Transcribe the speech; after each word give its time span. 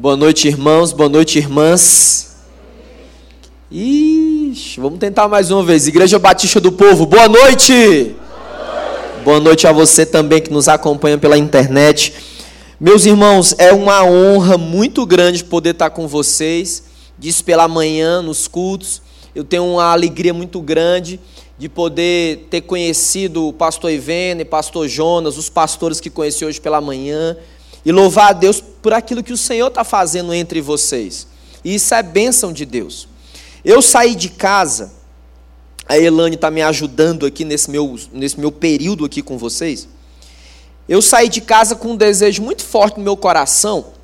Boa 0.00 0.16
noite, 0.16 0.46
irmãos. 0.46 0.92
Boa 0.92 1.08
noite, 1.08 1.40
irmãs. 1.40 2.36
Ixi, 3.68 4.78
vamos 4.78 5.00
tentar 5.00 5.26
mais 5.26 5.50
uma 5.50 5.64
vez. 5.64 5.88
Igreja 5.88 6.20
Batista 6.20 6.60
do 6.60 6.70
Povo, 6.70 7.04
boa 7.04 7.28
noite. 7.28 8.14
Boa 9.24 9.40
noite. 9.40 9.66
A 9.66 9.72
você 9.72 10.06
também 10.06 10.40
que 10.40 10.52
nos 10.52 10.68
acompanha 10.68 11.18
pela 11.18 11.36
internet. 11.36 12.14
Meus 12.78 13.06
irmãos, 13.06 13.56
é 13.58 13.72
uma 13.72 14.04
honra 14.04 14.56
muito 14.56 15.04
grande 15.04 15.42
poder 15.42 15.70
estar 15.70 15.90
com 15.90 16.06
vocês. 16.06 16.84
Diz 17.18 17.42
pela 17.42 17.66
manhã 17.66 18.22
nos 18.22 18.46
cultos. 18.46 19.02
Eu 19.34 19.42
tenho 19.42 19.64
uma 19.64 19.90
alegria 19.90 20.32
muito 20.32 20.60
grande 20.60 21.18
de 21.58 21.68
poder 21.68 22.46
ter 22.48 22.60
conhecido 22.60 23.48
o 23.48 23.52
pastor 23.52 23.90
Ivene, 23.90 24.44
pastor 24.44 24.86
Jonas, 24.86 25.36
os 25.36 25.50
pastores 25.50 25.98
que 25.98 26.08
conheci 26.08 26.44
hoje 26.44 26.60
pela 26.60 26.80
manhã 26.80 27.36
e 27.84 27.92
louvar 27.92 28.30
a 28.30 28.32
Deus 28.32 28.60
por 28.60 28.92
aquilo 28.92 29.22
que 29.22 29.32
o 29.32 29.36
Senhor 29.36 29.68
está 29.68 29.84
fazendo 29.84 30.32
entre 30.34 30.60
vocês. 30.60 31.26
E 31.64 31.74
isso 31.74 31.94
é 31.94 32.02
bênção 32.02 32.52
de 32.52 32.64
Deus. 32.64 33.08
Eu 33.64 33.82
saí 33.82 34.14
de 34.14 34.28
casa, 34.28 34.92
a 35.88 35.98
Elane 35.98 36.36
está 36.36 36.50
me 36.50 36.62
ajudando 36.62 37.26
aqui 37.26 37.44
nesse 37.44 37.70
meu, 37.70 37.98
nesse 38.12 38.38
meu 38.38 38.52
período 38.52 39.04
aqui 39.04 39.22
com 39.22 39.36
vocês. 39.38 39.88
Eu 40.88 41.02
saí 41.02 41.28
de 41.28 41.40
casa 41.40 41.74
com 41.76 41.92
um 41.92 41.96
desejo 41.96 42.42
muito 42.42 42.64
forte 42.64 42.98
no 42.98 43.04
meu 43.04 43.16
coração 43.16 43.98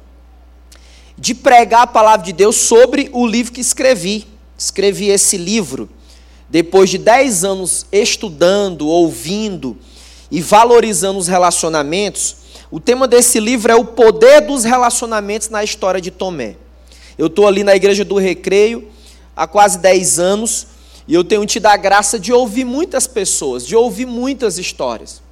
de 1.16 1.34
pregar 1.34 1.82
a 1.82 1.86
palavra 1.86 2.26
de 2.26 2.32
Deus 2.32 2.56
sobre 2.56 3.08
o 3.12 3.26
livro 3.26 3.52
que 3.52 3.60
escrevi. 3.60 4.26
Escrevi 4.58 5.08
esse 5.08 5.36
livro 5.36 5.88
depois 6.48 6.90
de 6.90 6.98
dez 6.98 7.44
anos 7.44 7.86
estudando, 7.90 8.86
ouvindo 8.86 9.76
e 10.30 10.40
valorizando 10.40 11.18
os 11.18 11.26
relacionamentos. 11.26 12.36
O 12.74 12.80
tema 12.80 13.06
desse 13.06 13.38
livro 13.38 13.70
é 13.70 13.76
o 13.76 13.84
poder 13.84 14.40
dos 14.40 14.64
relacionamentos 14.64 15.48
na 15.48 15.62
história 15.62 16.00
de 16.00 16.10
Tomé. 16.10 16.56
Eu 17.16 17.28
estou 17.28 17.46
ali 17.46 17.62
na 17.62 17.76
igreja 17.76 18.04
do 18.04 18.16
Recreio 18.16 18.88
há 19.36 19.46
quase 19.46 19.78
10 19.78 20.18
anos 20.18 20.66
e 21.06 21.14
eu 21.14 21.22
tenho 21.22 21.46
tido 21.46 21.66
a 21.66 21.76
graça 21.76 22.18
de 22.18 22.32
ouvir 22.32 22.64
muitas 22.64 23.06
pessoas, 23.06 23.64
de 23.64 23.76
ouvir 23.76 24.06
muitas 24.06 24.58
histórias. 24.58 25.22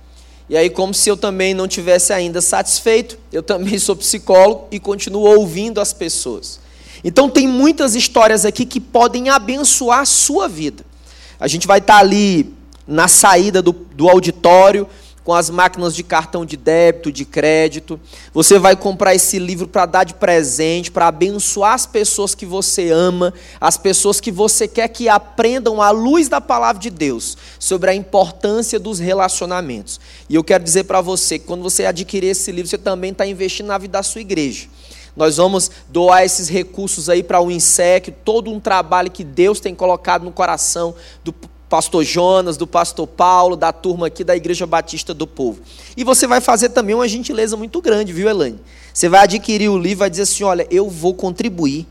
E 0.48 0.56
aí, 0.56 0.70
como 0.70 0.94
se 0.94 1.11
eu 1.11 1.17
também 1.17 1.52
não 1.52 1.67
tivesse 1.67 2.12
ainda 2.12 2.41
satisfeito, 2.41 3.19
eu 3.33 3.42
também 3.42 3.77
sou 3.77 3.97
psicólogo 3.97 4.69
e 4.70 4.78
continuo 4.78 5.24
ouvindo 5.24 5.80
as 5.80 5.92
pessoas. 5.92 6.61
Então, 7.02 7.28
tem 7.28 7.48
muitas 7.48 7.97
histórias 7.97 8.45
aqui 8.45 8.64
que 8.64 8.78
podem 8.78 9.30
abençoar 9.30 9.98
a 9.98 10.05
sua 10.05 10.47
vida. 10.47 10.84
A 11.41 11.48
gente 11.48 11.67
vai 11.67 11.80
estar 11.80 11.98
ali 11.98 12.55
na 12.86 13.08
saída 13.08 13.61
do, 13.61 13.72
do 13.72 14.08
auditório, 14.08 14.86
com 15.25 15.33
as 15.33 15.51
máquinas 15.51 15.95
de 15.95 16.03
cartão 16.03 16.45
de 16.45 16.56
débito, 16.56 17.12
de 17.12 17.25
crédito. 17.25 18.01
Você 18.34 18.59
vai 18.59 18.75
comprar 18.75 19.15
esse 19.15 19.39
livro 19.39 19.69
para 19.69 19.87
dar 19.87 20.05
de 20.05 20.14
presente, 20.14 20.91
para 20.91 21.09
abençoar 21.09 21.75
as 21.75 21.87
pessoas 21.87 22.34
que 22.34 22.45
você 22.45 22.91
ama, 22.91 23.33
as 23.61 23.77
pessoas 23.77 24.20
que 24.20 24.33
você 24.33 24.67
quer 24.67 24.89
que 24.89 25.09
aprendam 25.09 25.81
à 25.81 25.91
luz 25.91 26.29
da 26.29 26.41
palavra 26.41 26.81
de 26.81 26.91
Deus 26.91 27.37
sobre 27.59 27.91
a 27.91 27.95
importância 27.95 28.79
dos 28.79 28.98
relacionamentos. 28.98 30.01
E 30.29 30.34
eu 30.34 30.42
quero 30.42 30.64
dizer 30.64 30.84
para 30.84 31.01
você 31.01 31.39
que 31.39 31.47
quando 31.47 31.62
você 31.62 31.86
adquirir 31.86 32.29
esse 32.29 32.51
livro, 32.51 32.69
você 32.69 32.79
também 32.79 33.12
está 33.12 33.27
investindo 33.27 33.67
na 33.67 33.79
vida 33.79 33.92
da 33.92 34.03
sua 34.03 34.20
igreja. 34.20 34.67
Nós 35.14 35.36
vamos 35.36 35.70
doar 35.89 36.25
esses 36.25 36.48
recursos 36.48 37.11
aí 37.11 37.23
para 37.23 37.41
o 37.41 37.51
INSEC, 37.51 38.11
todo 38.11 38.51
um 38.51 38.59
trabalho 38.59 39.11
que 39.11 39.23
Deus 39.23 39.61
tem 39.61 39.75
colocado 39.75 40.25
no 40.25 40.33
coração 40.33 40.95
do 41.23 41.34
pastor 41.73 42.05
Jonas, 42.05 42.59
do 42.59 42.67
pastor 42.67 43.06
Paulo, 43.06 43.56
da 43.56 43.73
turma 43.73 44.09
aqui 44.09 44.23
da 44.23 44.37
Igreja 44.37 44.67
Batista 44.67 45.15
do 45.15 45.27
Povo. 45.27 45.62
E 45.97 46.05
você 46.05 46.27
vai 46.27 46.39
fazer 46.39 46.69
também 46.69 46.95
uma 46.95 47.09
gentileza 47.09 47.56
muito 47.56 47.81
grande, 47.81 48.12
viu, 48.12 48.29
Elaine? 48.29 48.61
Você 48.92 49.09
vai 49.09 49.23
adquirir 49.23 49.70
o 49.70 49.79
livro 49.79 49.92
e 49.92 49.95
vai 49.95 50.11
dizer 50.11 50.25
assim: 50.25 50.45
olha, 50.45 50.67
eu 50.70 50.91
vou 50.91 51.14
contribuir 51.14 51.87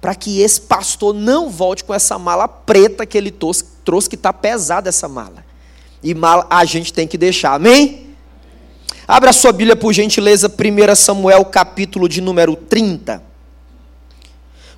para 0.00 0.14
que 0.14 0.40
esse 0.40 0.60
pastor 0.60 1.12
não 1.12 1.50
volte 1.50 1.82
com 1.82 1.92
essa 1.92 2.16
mala 2.16 2.46
preta 2.46 3.04
que 3.04 3.18
ele 3.18 3.32
trouxe, 3.32 4.08
que 4.08 4.14
está 4.14 4.32
pesada 4.32 4.88
essa 4.88 5.08
mala. 5.08 5.44
E 6.00 6.14
mala 6.14 6.46
a 6.48 6.64
gente 6.64 6.92
tem 6.92 7.08
que 7.08 7.18
deixar, 7.18 7.54
amém? 7.54 8.14
Abra 9.08 9.32
sua 9.32 9.50
Bíblia, 9.50 9.74
por 9.74 9.92
gentileza, 9.92 10.46
1 10.46 10.94
Samuel, 10.94 11.44
capítulo 11.46 12.08
de 12.08 12.20
número 12.20 12.54
30. 12.54 13.20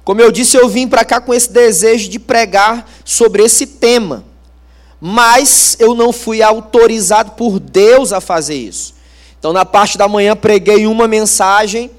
Como 0.03 0.19
eu 0.19 0.33
disse, 0.33 0.57
eu 0.57 0.67
vim 0.67 0.89
para 0.89 1.05
cá 1.05 1.21
com 1.21 1.35
esse 1.35 1.53
desejo 1.53 2.09
de 2.09 2.19
pregar 2.19 2.89
sobre 3.05 3.45
esse 3.45 3.67
tema 3.67 4.25
mas 5.01 5.77
eu 5.79 5.95
não 5.95 6.13
fui 6.13 6.43
autorizado 6.43 7.33
por 7.33 7.59
Deus 7.59 8.13
a 8.13 8.21
fazer 8.21 8.55
isso. 8.55 8.95
Então, 9.39 9.53
na 9.53 9.65
parte 9.65 9.99
da 9.99 10.09
manhã, 10.09 10.35
preguei 10.35 10.87
uma 10.87 11.07
mensagem, 11.07 11.91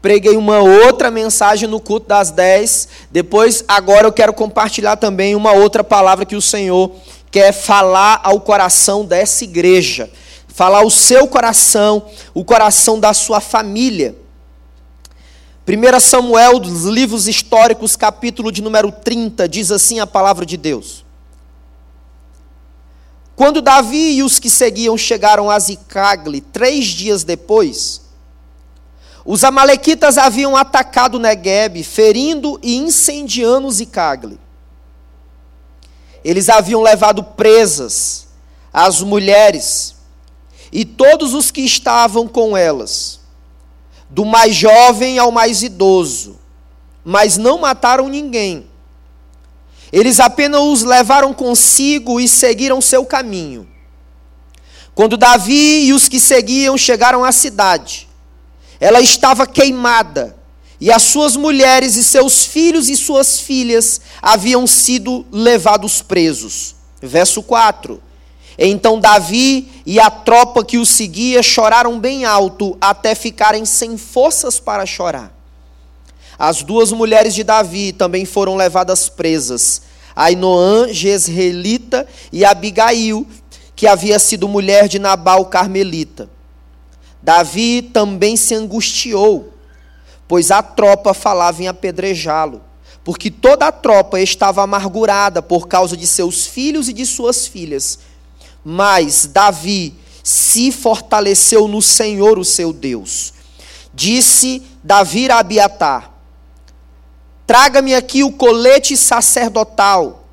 preguei 0.00 0.36
uma 0.36 0.58
outra 0.60 1.10
mensagem 1.10 1.68
no 1.68 1.80
culto 1.80 2.08
das 2.08 2.30
10. 2.30 2.88
Depois, 3.10 3.64
agora 3.68 4.06
eu 4.06 4.12
quero 4.12 4.32
compartilhar 4.32 4.96
também 4.96 5.34
uma 5.34 5.52
outra 5.52 5.84
palavra 5.84 6.24
que 6.24 6.36
o 6.36 6.42
Senhor 6.42 6.92
quer 7.30 7.52
falar 7.52 8.20
ao 8.24 8.40
coração 8.40 9.04
dessa 9.04 9.44
igreja, 9.44 10.10
falar 10.48 10.78
ao 10.78 10.90
seu 10.90 11.28
coração, 11.28 12.06
o 12.32 12.44
coração 12.44 12.98
da 12.98 13.12
sua 13.12 13.40
família. 13.40 14.16
1 15.68 16.00
Samuel, 16.00 16.58
dos 16.58 16.84
livros 16.84 17.28
históricos, 17.28 17.94
capítulo 17.94 18.50
de 18.50 18.62
número 18.62 18.90
30, 18.90 19.46
diz 19.46 19.70
assim 19.70 20.00
a 20.00 20.06
palavra 20.06 20.46
de 20.46 20.56
Deus. 20.56 21.04
Quando 23.38 23.62
Davi 23.62 24.14
e 24.14 24.22
os 24.24 24.40
que 24.40 24.50
seguiam 24.50 24.98
chegaram 24.98 25.48
a 25.48 25.56
Zicagle, 25.60 26.40
três 26.40 26.86
dias 26.86 27.22
depois, 27.22 28.00
os 29.24 29.44
amalequitas 29.44 30.18
haviam 30.18 30.56
atacado 30.56 31.20
Negueb, 31.20 31.84
ferindo 31.84 32.58
e 32.60 32.74
incendiando 32.74 33.70
Zicagle. 33.70 34.40
Eles 36.24 36.48
haviam 36.48 36.82
levado 36.82 37.22
presas 37.22 38.26
as 38.72 39.02
mulheres 39.02 39.94
e 40.72 40.84
todos 40.84 41.32
os 41.32 41.52
que 41.52 41.60
estavam 41.60 42.26
com 42.26 42.56
elas, 42.56 43.20
do 44.10 44.24
mais 44.24 44.56
jovem 44.56 45.16
ao 45.16 45.30
mais 45.30 45.62
idoso, 45.62 46.40
mas 47.04 47.36
não 47.36 47.60
mataram 47.60 48.08
ninguém 48.08 48.67
eles 49.92 50.20
apenas 50.20 50.60
os 50.60 50.82
levaram 50.82 51.32
consigo 51.32 52.20
e 52.20 52.28
seguiram 52.28 52.80
seu 52.80 53.04
caminho. 53.04 53.66
Quando 54.94 55.16
Davi 55.16 55.84
e 55.86 55.92
os 55.92 56.08
que 56.08 56.18
seguiam 56.18 56.76
chegaram 56.76 57.24
à 57.24 57.30
cidade, 57.30 58.08
ela 58.80 59.00
estava 59.00 59.46
queimada, 59.46 60.36
e 60.80 60.92
as 60.92 61.02
suas 61.02 61.36
mulheres 61.36 61.96
e 61.96 62.04
seus 62.04 62.44
filhos 62.44 62.88
e 62.88 62.96
suas 62.96 63.40
filhas 63.40 64.00
haviam 64.22 64.66
sido 64.66 65.26
levados 65.32 66.02
presos. 66.02 66.76
Verso 67.00 67.42
4. 67.42 68.00
Então 68.58 68.98
Davi 68.98 69.70
e 69.86 70.00
a 70.00 70.10
tropa 70.10 70.64
que 70.64 70.78
o 70.78 70.86
seguia 70.86 71.42
choraram 71.42 71.98
bem 71.98 72.24
alto 72.24 72.76
até 72.80 73.14
ficarem 73.14 73.64
sem 73.64 73.96
forças 73.96 74.58
para 74.58 74.84
chorar. 74.84 75.37
As 76.38 76.62
duas 76.62 76.92
mulheres 76.92 77.34
de 77.34 77.42
Davi 77.42 77.92
também 77.92 78.24
foram 78.24 78.54
levadas 78.54 79.08
presas, 79.08 79.82
Ainoã, 80.14 80.92
Jezreelita, 80.92 82.06
e 82.32 82.44
Abigail, 82.44 83.26
que 83.74 83.86
havia 83.86 84.18
sido 84.18 84.46
mulher 84.46 84.86
de 84.86 84.98
Nabal 84.98 85.46
Carmelita. 85.46 86.30
Davi 87.20 87.82
também 87.82 88.36
se 88.36 88.54
angustiou, 88.54 89.52
pois 90.28 90.50
a 90.50 90.62
tropa 90.62 91.12
falava 91.12 91.62
em 91.62 91.66
apedrejá-lo, 91.66 92.62
porque 93.02 93.30
toda 93.30 93.66
a 93.66 93.72
tropa 93.72 94.20
estava 94.20 94.62
amargurada 94.62 95.42
por 95.42 95.66
causa 95.66 95.96
de 95.96 96.06
seus 96.06 96.46
filhos 96.46 96.88
e 96.88 96.92
de 96.92 97.04
suas 97.04 97.46
filhas. 97.46 97.98
Mas 98.64 99.26
Davi 99.26 99.94
se 100.22 100.70
fortaleceu 100.70 101.66
no 101.66 101.82
Senhor, 101.82 102.38
o 102.38 102.44
seu 102.44 102.72
Deus. 102.72 103.32
Disse 103.92 104.62
Davi 104.84 105.30
a 105.30 105.38
Abiatar: 105.38 106.17
Traga-me 107.48 107.94
aqui 107.94 108.22
o 108.22 108.30
colete 108.30 108.94
sacerdotal. 108.94 110.28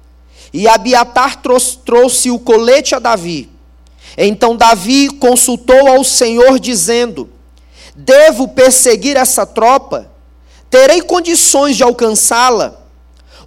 E 0.51 0.67
Abiatar 0.67 1.41
trouxe, 1.41 1.77
trouxe 1.77 2.29
o 2.29 2.37
colete 2.37 2.93
a 2.93 2.99
Davi. 2.99 3.49
Então 4.17 4.57
Davi 4.57 5.07
consultou 5.07 5.87
ao 5.87 6.03
Senhor, 6.03 6.59
dizendo: 6.59 7.29
Devo 7.95 8.49
perseguir 8.49 9.15
essa 9.15 9.45
tropa? 9.45 10.11
Terei 10.69 11.01
condições 11.01 11.77
de 11.77 11.83
alcançá-la? 11.83 12.81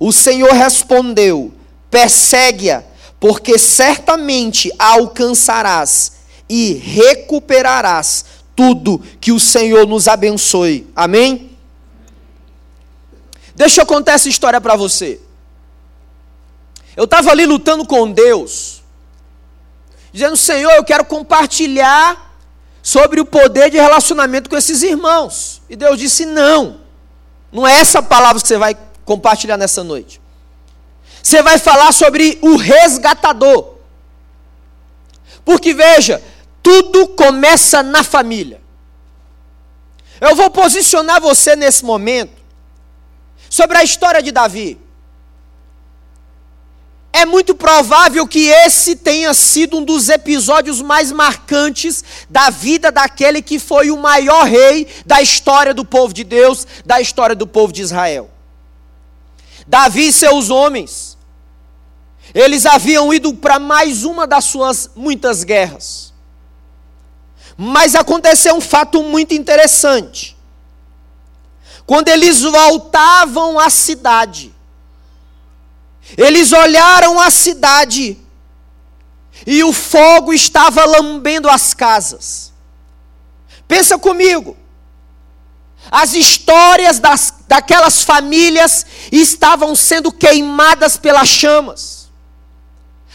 O 0.01 0.13
Senhor 0.13 0.53
respondeu: 0.53 1.53
Persegue-a, 1.91 2.83
porque 3.21 3.59
certamente 3.59 4.73
a 4.79 4.95
alcançarás 4.95 6.13
e 6.49 6.73
recuperarás 6.73 8.25
tudo 8.57 9.03
que 9.21 9.31
o 9.31 9.39
Senhor 9.39 9.87
nos 9.87 10.09
abençoe. 10.09 10.87
Amém? 10.97 11.48
Deixa 13.59 13.81
eu 13.81 13.87
contar 13.87 14.13
essa 14.13 14.29
história 14.29 14.61
para 14.61 14.77
você. 14.77 15.21
Eu 16.97 17.07
estava 17.07 17.33
ali 17.33 17.45
lutando 17.45 17.85
com 17.85 18.09
Deus, 18.09 18.85
dizendo: 20.13 20.37
Senhor, 20.37 20.71
eu 20.75 20.85
quero 20.85 21.05
compartilhar 21.05 22.39
sobre 22.81 23.21
o 23.21 23.27
poder 23.27 23.69
de 23.69 23.77
relacionamento 23.77 24.49
com 24.49 24.57
esses 24.57 24.85
irmãos. 24.85 25.61
E 25.69 25.75
Deus 25.75 25.99
disse: 25.99 26.25
Não. 26.25 26.83
Não 27.51 27.67
é 27.67 27.81
essa 27.81 28.01
palavra 28.01 28.41
que 28.41 28.47
você 28.47 28.59
vai 28.59 28.79
compartilhar 29.05 29.57
nessa 29.57 29.83
noite. 29.83 30.21
Você 31.21 31.43
vai 31.43 31.59
falar 31.59 31.91
sobre 31.91 32.39
o 32.41 32.55
resgatador. 32.55 33.75
Porque 35.45 35.75
veja, 35.75 36.23
tudo 36.63 37.09
começa 37.09 37.83
na 37.83 38.05
família. 38.05 38.61
Eu 40.21 40.37
vou 40.37 40.49
posicionar 40.49 41.21
você 41.21 41.57
nesse 41.57 41.85
momento 41.85 42.38
sobre 43.49 43.79
a 43.79 43.85
história 43.85 44.23
de 44.23 44.33
Davi. 44.33 44.79
É 47.13 47.25
muito 47.25 47.55
provável 47.55 48.29
que 48.29 48.49
esse 48.49 48.95
tenha 48.95 49.35
sido 49.35 49.79
um 49.79 49.85
dos 49.85 50.09
episódios 50.09 50.81
mais 50.81 51.11
marcantes 51.11 52.05
da 52.31 52.49
vida 52.49 52.93
daquele 52.93 53.43
que 53.43 53.59
foi 53.59 53.91
o 53.91 53.97
maior 53.97 54.47
rei 54.47 54.87
da 55.05 55.21
história 55.21 55.75
do 55.75 55.85
povo 55.85 56.15
de 56.15 56.23
Deus, 56.23 56.67
da 56.85 57.01
história 57.01 57.35
do 57.35 57.47
povo 57.47 57.73
de 57.73 57.83
Israel. 57.83 58.31
Davi 59.67 60.07
e 60.07 60.13
seus 60.13 60.49
homens, 60.49 61.19
eles 62.33 62.65
haviam 62.65 63.13
ido 63.13 63.35
para 63.35 63.59
mais 63.59 64.05
uma 64.05 64.25
das 64.25 64.45
suas 64.45 64.91
muitas 64.95 65.43
guerras. 65.43 66.15
Mas 67.57 67.97
aconteceu 67.97 68.55
um 68.55 68.61
fato 68.61 69.03
muito 69.03 69.35
interessante. 69.35 70.38
Quando 71.89 72.09
eles 72.09 72.43
voltavam 72.43 73.59
à 73.59 73.71
cidade, 73.71 74.55
eles 76.19 76.53
olharam 76.53 77.19
a 77.19 77.31
cidade 77.31 78.19
e 79.47 79.65
o 79.65 79.73
fogo 79.73 80.35
estava 80.35 80.85
lambendo 80.85 81.49
as 81.49 81.73
casas. 81.73 82.53
Pensa 83.67 83.99
comigo. 83.99 84.55
As 85.91 86.13
histórias 86.13 86.99
das, 86.99 87.33
daquelas 87.49 88.03
famílias 88.03 88.85
estavam 89.11 89.75
sendo 89.75 90.13
queimadas 90.13 90.99
pelas 90.99 91.29
chamas. 91.31 92.11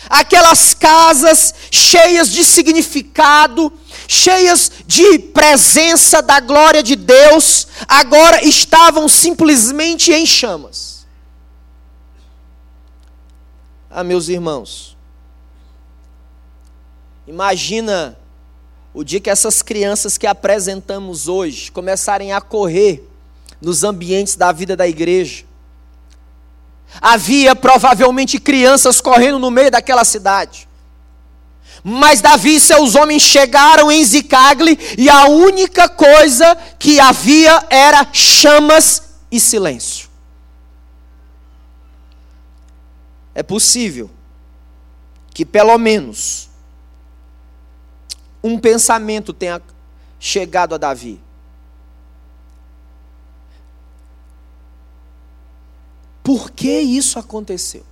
Aquelas 0.09 0.73
casas 0.73 1.53
cheias 1.69 2.27
de 2.27 2.43
significado, 2.43 3.71
cheias 4.07 4.71
de 4.85 5.19
presença 5.19 6.21
da 6.21 6.39
glória 6.39 6.83
de 6.83 6.95
Deus, 6.95 7.67
agora 7.87 8.43
estavam 8.43 9.07
simplesmente 9.07 10.11
em 10.11 10.25
chamas. 10.25 11.05
Ah, 13.89 14.03
meus 14.03 14.27
irmãos, 14.27 14.97
imagina 17.27 18.17
o 18.93 19.03
dia 19.03 19.19
que 19.19 19.29
essas 19.29 19.61
crianças 19.61 20.17
que 20.17 20.27
apresentamos 20.27 21.27
hoje 21.27 21.71
começarem 21.71 22.31
a 22.31 22.41
correr 22.41 23.07
nos 23.61 23.83
ambientes 23.83 24.35
da 24.35 24.51
vida 24.51 24.75
da 24.75 24.87
igreja. 24.87 25.45
Havia 27.01 27.55
provavelmente 27.55 28.39
crianças 28.39 29.01
correndo 29.01 29.39
no 29.39 29.49
meio 29.49 29.71
daquela 29.71 30.03
cidade. 30.03 30.67
Mas 31.83 32.21
Davi 32.21 32.55
e 32.55 32.59
seus 32.61 32.95
homens 32.95 33.21
chegaram 33.21 33.91
em 33.91 34.03
Zicagle 34.03 34.77
e 34.97 35.09
a 35.09 35.25
única 35.25 35.89
coisa 35.89 36.55
que 36.79 36.99
havia 36.99 37.65
era 37.69 38.07
chamas 38.13 39.03
e 39.29 39.39
silêncio. 39.39 40.13
é 43.33 43.41
possível 43.41 44.09
que 45.33 45.43
pelo 45.43 45.77
menos 45.77 46.49
um 48.43 48.59
pensamento 48.59 49.33
tenha 49.33 49.61
chegado 50.19 50.75
a 50.75 50.77
Davi. 50.77 51.19
Por 56.21 56.51
que 56.51 56.79
isso 56.79 57.17
aconteceu? 57.17 57.85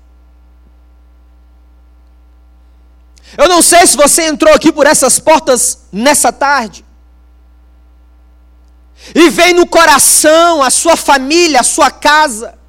Eu 3.38 3.48
não 3.48 3.62
sei 3.62 3.86
se 3.88 3.96
você 3.96 4.24
entrou 4.24 4.54
aqui 4.54 4.72
por 4.72 4.86
essas 4.86 5.20
portas 5.20 5.80
nessa 5.92 6.32
tarde. 6.32 6.86
E 9.16 9.30
vem 9.30 9.54
no 9.54 9.66
coração 9.66 10.62
a 10.62 10.70
sua 10.70 10.96
família, 10.96 11.62
a 11.62 11.64
sua 11.64 11.90
casa. 11.90 12.60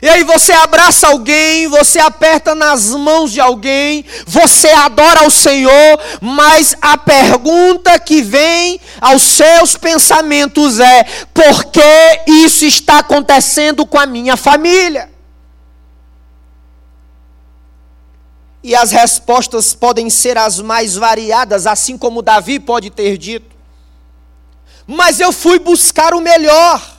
E 0.00 0.08
aí 0.08 0.22
você 0.22 0.52
abraça 0.52 1.08
alguém, 1.08 1.66
você 1.66 1.98
aperta 1.98 2.54
nas 2.54 2.90
mãos 2.90 3.32
de 3.32 3.40
alguém, 3.40 4.04
você 4.26 4.68
adora 4.68 5.20
ao 5.20 5.30
Senhor, 5.30 6.00
mas 6.20 6.76
a 6.80 6.96
pergunta 6.96 7.98
que 7.98 8.22
vem 8.22 8.80
aos 9.00 9.22
seus 9.22 9.76
pensamentos 9.76 10.78
é: 10.78 11.04
por 11.34 11.64
que 11.64 12.22
isso 12.28 12.64
está 12.64 12.98
acontecendo 12.98 13.84
com 13.84 13.98
a 13.98 14.06
minha 14.06 14.36
família? 14.36 15.10
E 18.62 18.74
as 18.74 18.90
respostas 18.90 19.74
podem 19.74 20.10
ser 20.10 20.36
as 20.36 20.60
mais 20.60 20.96
variadas, 20.96 21.66
assim 21.66 21.96
como 21.96 22.22
Davi 22.22 22.58
pode 22.58 22.90
ter 22.90 23.16
dito. 23.16 23.56
Mas 24.86 25.20
eu 25.20 25.32
fui 25.32 25.58
buscar 25.58 26.14
o 26.14 26.20
melhor. 26.20 26.98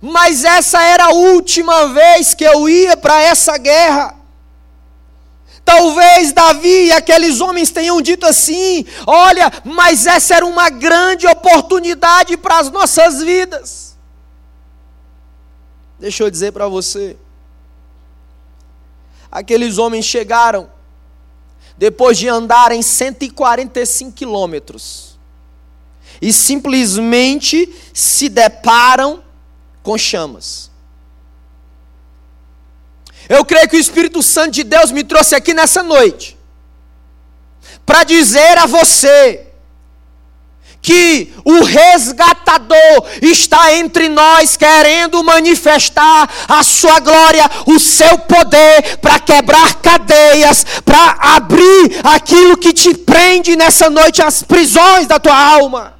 Mas 0.00 0.44
essa 0.44 0.82
era 0.82 1.06
a 1.06 1.12
última 1.12 1.88
vez 1.88 2.34
que 2.34 2.44
eu 2.44 2.68
ia 2.68 2.96
para 2.96 3.20
essa 3.22 3.56
guerra. 3.56 4.14
Talvez 5.64 6.32
Davi 6.32 6.86
e 6.86 6.92
aqueles 6.92 7.40
homens 7.40 7.70
tenham 7.70 8.00
dito 8.00 8.24
assim: 8.26 8.86
olha, 9.06 9.52
mas 9.64 10.06
essa 10.06 10.36
era 10.36 10.46
uma 10.46 10.70
grande 10.70 11.26
oportunidade 11.26 12.36
para 12.36 12.58
as 12.58 12.70
nossas 12.70 13.22
vidas. 13.22 13.96
Deixa 15.98 16.22
eu 16.22 16.30
dizer 16.30 16.52
para 16.52 16.68
você. 16.68 17.16
Aqueles 19.30 19.78
homens 19.78 20.04
chegaram, 20.04 20.70
depois 21.76 22.16
de 22.18 22.28
andarem 22.28 22.82
145 22.82 24.12
quilômetros, 24.12 25.18
e 26.20 26.32
simplesmente 26.32 27.72
se 27.92 28.28
deparam 28.28 29.22
com 29.82 29.96
chamas. 29.96 30.70
Eu 33.28 33.44
creio 33.44 33.68
que 33.68 33.76
o 33.76 33.80
Espírito 33.80 34.22
Santo 34.22 34.52
de 34.52 34.64
Deus 34.64 34.90
me 34.90 35.04
trouxe 35.04 35.34
aqui 35.34 35.52
nessa 35.52 35.82
noite 35.82 36.38
para 37.84 38.04
dizer 38.04 38.56
a 38.58 38.66
você 38.66 39.47
que 40.80 41.34
o 41.44 41.64
resgatador 41.64 43.04
está 43.20 43.74
entre 43.74 44.08
nós 44.08 44.56
querendo 44.56 45.22
manifestar 45.22 46.28
a 46.48 46.62
sua 46.62 47.00
glória, 47.00 47.44
o 47.66 47.78
seu 47.78 48.18
poder 48.20 48.98
para 48.98 49.18
quebrar 49.18 49.74
cadeias, 49.76 50.64
para 50.84 51.18
abrir 51.36 52.00
aquilo 52.04 52.56
que 52.56 52.72
te 52.72 52.94
prende 52.94 53.56
nessa 53.56 53.90
noite, 53.90 54.22
as 54.22 54.42
prisões 54.42 55.06
da 55.06 55.18
tua 55.18 55.36
alma. 55.36 55.98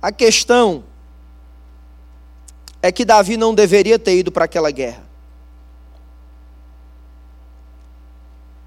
A 0.00 0.12
questão 0.12 0.84
é 2.80 2.92
que 2.92 3.04
Davi 3.04 3.36
não 3.36 3.54
deveria 3.54 3.98
ter 3.98 4.16
ido 4.16 4.30
para 4.30 4.44
aquela 4.44 4.70
guerra. 4.70 5.04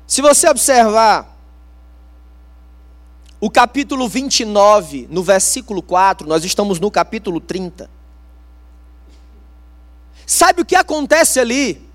Se 0.06 0.22
você 0.22 0.50
observar 0.50 1.29
o 3.39 3.50
capítulo 3.50 4.08
29, 4.08 5.08
no 5.10 5.24
versículo 5.24 5.81
4, 5.81 6.27
nós 6.27 6.43
estamos 6.43 6.79
no 6.79 6.91
capítulo 6.91 7.39
30. 7.39 7.89
Sabe 10.25 10.62
o 10.62 10.65
que 10.65 10.75
acontece 10.75 11.39
ali? 11.39 11.89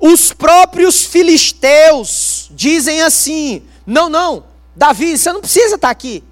Os 0.00 0.32
próprios 0.32 1.04
filisteus 1.04 2.48
dizem 2.50 3.02
assim: 3.02 3.62
não, 3.86 4.08
não, 4.08 4.44
Davi, 4.74 5.16
você 5.16 5.32
não 5.32 5.40
precisa 5.40 5.76
estar 5.76 5.90
aqui. 5.90 6.22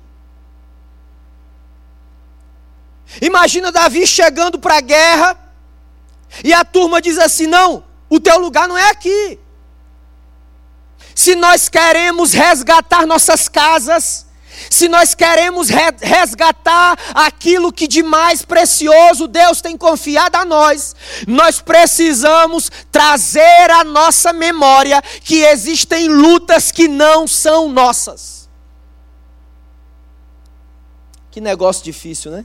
Imagina 3.22 3.72
Davi 3.72 4.06
chegando 4.06 4.58
para 4.58 4.76
a 4.76 4.80
guerra 4.80 5.38
e 6.44 6.52
a 6.52 6.64
turma 6.64 7.00
diz 7.00 7.16
assim: 7.18 7.46
não, 7.46 7.84
o 8.10 8.20
teu 8.20 8.38
lugar 8.38 8.68
não 8.68 8.76
é 8.76 8.90
aqui. 8.90 9.38
Se 11.16 11.34
nós 11.34 11.70
queremos 11.70 12.34
resgatar 12.34 13.06
nossas 13.06 13.48
casas, 13.48 14.26
se 14.68 14.86
nós 14.86 15.14
queremos 15.14 15.70
resgatar 15.70 16.98
aquilo 17.14 17.72
que 17.72 17.88
de 17.88 18.02
mais 18.02 18.42
precioso 18.42 19.26
Deus 19.26 19.62
tem 19.62 19.78
confiado 19.78 20.36
a 20.36 20.44
nós, 20.44 20.94
nós 21.26 21.58
precisamos 21.58 22.70
trazer 22.92 23.70
à 23.70 23.82
nossa 23.82 24.30
memória 24.30 25.00
que 25.24 25.36
existem 25.36 26.06
lutas 26.06 26.70
que 26.70 26.86
não 26.86 27.26
são 27.26 27.70
nossas. 27.70 28.46
Que 31.30 31.40
negócio 31.40 31.82
difícil, 31.82 32.30
né? 32.30 32.44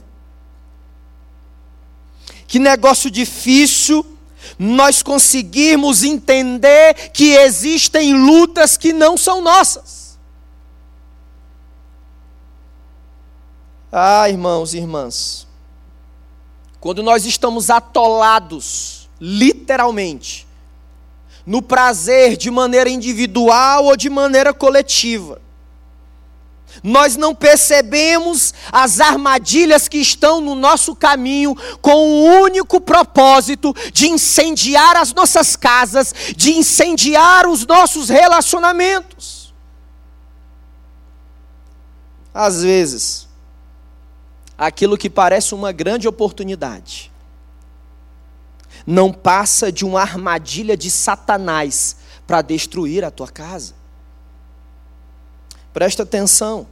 Que 2.48 2.58
negócio 2.58 3.10
difícil 3.10 4.11
nós 4.58 5.02
conseguirmos 5.02 6.02
entender 6.02 7.10
que 7.10 7.34
existem 7.34 8.14
lutas 8.14 8.76
que 8.76 8.92
não 8.92 9.16
são 9.16 9.40
nossas. 9.40 10.18
Ah, 13.90 14.28
irmãos 14.28 14.72
e 14.72 14.78
irmãs, 14.78 15.46
quando 16.80 17.02
nós 17.02 17.26
estamos 17.26 17.68
atolados, 17.68 19.08
literalmente, 19.20 20.46
no 21.44 21.60
prazer 21.60 22.36
de 22.36 22.50
maneira 22.50 22.88
individual 22.88 23.84
ou 23.84 23.96
de 23.96 24.08
maneira 24.08 24.54
coletiva, 24.54 25.40
nós 26.82 27.16
não 27.16 27.34
percebemos 27.34 28.54
as 28.70 29.00
armadilhas 29.00 29.88
que 29.88 29.98
estão 29.98 30.40
no 30.40 30.54
nosso 30.54 30.94
caminho 30.94 31.56
com 31.80 31.94
o 31.94 32.24
único 32.42 32.80
propósito 32.80 33.74
de 33.92 34.08
incendiar 34.08 34.96
as 34.96 35.12
nossas 35.12 35.56
casas, 35.56 36.14
de 36.36 36.52
incendiar 36.52 37.48
os 37.48 37.66
nossos 37.66 38.08
relacionamentos. 38.08 39.52
Às 42.34 42.62
vezes, 42.62 43.28
aquilo 44.56 44.96
que 44.96 45.10
parece 45.10 45.54
uma 45.54 45.72
grande 45.72 46.08
oportunidade 46.08 47.10
não 48.86 49.12
passa 49.12 49.70
de 49.70 49.84
uma 49.84 50.00
armadilha 50.00 50.76
de 50.76 50.90
Satanás 50.90 51.96
para 52.26 52.42
destruir 52.42 53.04
a 53.04 53.10
tua 53.10 53.28
casa. 53.28 53.74
Presta 55.72 56.02
atenção. 56.02 56.66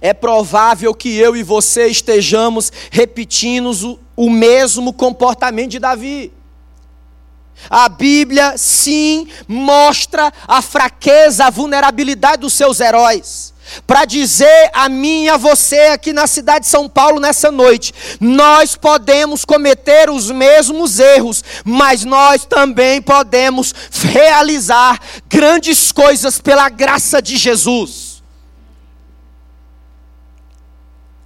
É 0.00 0.12
provável 0.12 0.94
que 0.94 1.16
eu 1.16 1.34
e 1.36 1.42
você 1.42 1.86
estejamos 1.86 2.70
repetindo 2.90 3.98
o, 4.14 4.30
mesmo 4.30 4.92
comportamento 4.92 5.70
de 5.70 5.78
Davi. 5.78 6.32
A 7.70 7.88
Bíblia, 7.88 8.54
sim, 8.56 9.28
mostra 9.48 10.32
a 10.46 10.62
fraqueza, 10.62 11.46
a 11.46 11.50
vulnerabilidade 11.50 12.42
dos 12.42 12.52
seus 12.52 12.80
heróis 12.80 13.56
para 13.86 14.04
dizer 14.04 14.70
a 14.72 14.88
mim 14.88 15.24
e 15.24 15.28
a 15.28 15.36
você 15.36 15.80
aqui 15.88 16.12
na 16.12 16.26
cidade 16.26 16.64
de 16.64 16.70
São 16.70 16.88
Paulo 16.88 17.20
nessa 17.20 17.50
noite: 17.50 17.92
nós 18.20 18.76
podemos 18.76 19.44
cometer 19.44 20.08
os 20.08 20.30
mesmos 20.30 20.98
erros, 20.98 21.42
mas 21.64 22.04
nós 22.04 22.44
também 22.44 23.02
podemos 23.02 23.74
realizar 23.90 25.00
grandes 25.28 25.90
coisas 25.92 26.40
pela 26.40 26.68
graça 26.68 27.20
de 27.20 27.36
Jesus. 27.36 28.22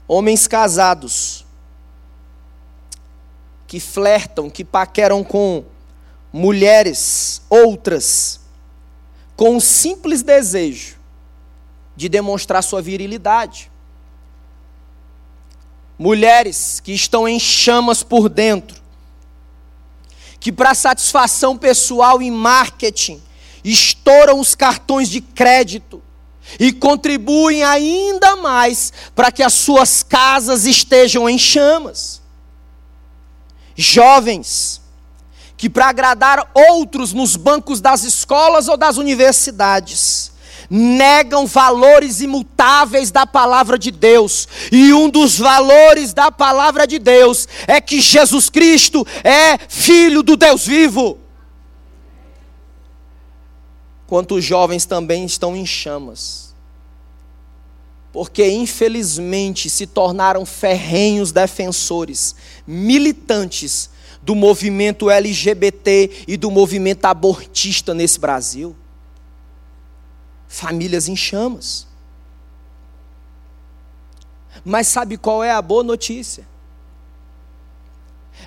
Homens 0.09 0.49
casados 0.49 1.47
que 3.67 3.79
flertam, 3.79 4.51
que 4.51 4.65
paqueram 4.65 5.23
com 5.23 5.65
mulheres 6.33 7.43
outras, 7.49 8.41
com 9.37 9.57
um 9.57 9.61
simples 9.61 10.23
desejo 10.23 10.97
de 11.97 12.09
demonstrar 12.09 12.63
sua 12.63 12.81
virilidade. 12.81 13.71
Mulheres 15.99 16.81
que 16.81 16.93
estão 16.93 17.29
em 17.29 17.39
chamas 17.39 18.03
por 18.03 18.29
dentro, 18.29 18.81
que 20.39 20.51
para 20.51 20.75
satisfação 20.75 21.57
pessoal 21.59 22.23
e 22.23 22.31
marketing 22.31 23.23
estouram 23.63 24.41
os 24.41 24.55
cartões 24.55 25.11
de 25.11 25.21
crédito 25.21 26.03
e 26.59 26.73
contribuem 26.73 27.63
ainda 27.63 28.37
mais 28.37 28.93
para 29.15 29.31
que 29.31 29.43
as 29.43 29.53
suas 29.53 30.03
casas 30.03 30.65
estejam 30.65 31.29
em 31.29 31.39
chamas. 31.39 32.23
Jovens 33.77 34.80
que 35.61 35.69
para 35.69 35.89
agradar 35.89 36.51
outros 36.55 37.13
nos 37.13 37.37
bancos 37.37 37.83
das 37.83 38.03
escolas 38.03 38.67
ou 38.67 38.79
das 38.79 38.97
universidades, 38.97 40.33
negam 40.71 41.47
valores 41.47 42.23
imutáveis 42.23 43.11
da 43.11 43.27
palavra 43.27 43.79
de 43.79 43.91
Deus. 43.91 44.49
E 44.73 44.95
um 44.95 45.11
dos 45.11 45.39
valores 45.39 46.15
da 46.15 46.33
palavra 46.33 46.87
de 46.87 46.99
Deus 46.99 47.47
é 47.67 47.79
que 47.79 48.01
Jesus 48.01 48.49
Cristo 48.49 49.07
é 49.23 49.59
filho 49.69 50.23
do 50.23 50.35
Deus 50.35 50.67
vivo. 50.67 51.19
Quantos 54.07 54.43
jovens 54.43 54.87
também 54.87 55.27
estão 55.27 55.55
em 55.55 55.67
chamas. 55.67 56.55
Porque 58.15 58.51
infelizmente 58.51 59.69
se 59.69 59.87
tornaram 59.87 60.47
ferrenhos 60.47 61.33
defensores, 61.33 62.35
militantes 62.67 63.91
do 64.23 64.35
movimento 64.35 65.11
LGBT 65.11 66.25
e 66.29 66.37
do 66.37 66.51
movimento 66.51 67.05
abortista 67.07 67.95
nesse 67.95 68.19
Brasil 68.21 68.77
famílias 70.51 71.09
em 71.09 71.15
chamas. 71.15 71.87
Mas 74.65 74.89
sabe 74.89 75.17
qual 75.17 75.45
é 75.45 75.53
a 75.53 75.63
boa 75.63 75.85
notícia? 75.85 76.45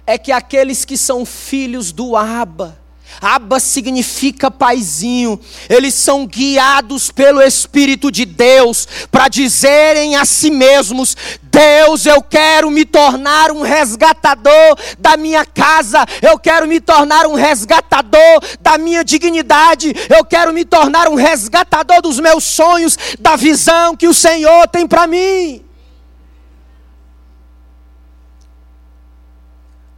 É 0.05 0.17
que 0.17 0.31
aqueles 0.33 0.83
que 0.83 0.97
são 0.97 1.25
filhos 1.25 1.93
do 1.93 2.17
Abba, 2.17 2.77
Abba 3.21 3.59
significa 3.59 4.51
paizinho. 4.51 5.39
Eles 5.69 5.93
são 5.93 6.25
guiados 6.25 7.11
pelo 7.11 7.41
Espírito 7.41 8.11
de 8.11 8.25
Deus 8.25 8.87
para 9.11 9.27
dizerem 9.27 10.15
a 10.15 10.25
si 10.25 10.49
mesmos: 10.51 11.15
Deus, 11.43 12.05
eu 12.05 12.21
quero 12.21 12.69
me 12.69 12.83
tornar 12.85 13.51
um 13.51 13.61
resgatador 13.61 14.77
da 14.99 15.15
minha 15.15 15.45
casa, 15.45 16.05
eu 16.21 16.37
quero 16.37 16.67
me 16.67 16.79
tornar 16.79 17.25
um 17.25 17.35
resgatador 17.35 18.41
da 18.59 18.77
minha 18.77 19.03
dignidade, 19.03 19.93
eu 20.09 20.25
quero 20.25 20.51
me 20.51 20.65
tornar 20.65 21.07
um 21.07 21.15
resgatador 21.15 22.01
dos 22.01 22.19
meus 22.19 22.43
sonhos, 22.43 22.97
da 23.19 23.35
visão 23.35 23.95
que 23.95 24.07
o 24.07 24.13
Senhor 24.13 24.67
tem 24.67 24.87
para 24.87 25.07
mim. 25.07 25.63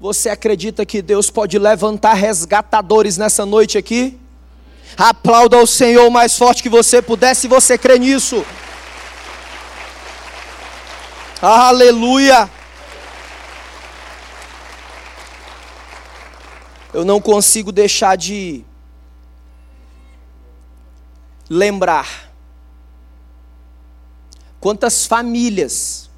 Você 0.06 0.30
acredita 0.30 0.86
que 0.86 1.02
Deus 1.02 1.32
pode 1.32 1.58
levantar 1.58 2.14
resgatadores 2.14 3.18
nessa 3.18 3.44
noite 3.44 3.76
aqui? 3.76 4.20
Aplauda 4.96 5.58
o 5.58 5.66
Senhor 5.66 6.12
mais 6.12 6.38
forte 6.38 6.62
que 6.62 6.70
você 6.70 7.02
puder, 7.02 7.34
se 7.34 7.48
você 7.48 7.76
crê 7.76 7.98
nisso. 7.98 8.46
Aleluia! 11.42 12.48
Eu 16.94 17.04
não 17.04 17.20
consigo 17.20 17.72
deixar 17.72 18.16
de 18.16 18.64
lembrar 21.50 22.32
quantas 24.60 25.08
famílias 25.08 26.12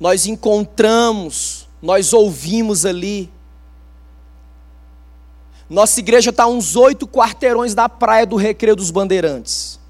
nós 0.00 0.24
encontramos 0.24 1.61
nós 1.82 2.12
ouvimos 2.12 2.86
ali. 2.86 3.28
Nossa 5.68 5.98
igreja 6.00 6.30
está 6.30 6.46
uns 6.46 6.76
oito 6.76 7.06
quarteirões 7.08 7.74
da 7.74 7.88
praia 7.88 8.24
do 8.24 8.36
Recreio 8.36 8.76
dos 8.76 8.90
Bandeirantes. 8.90 9.80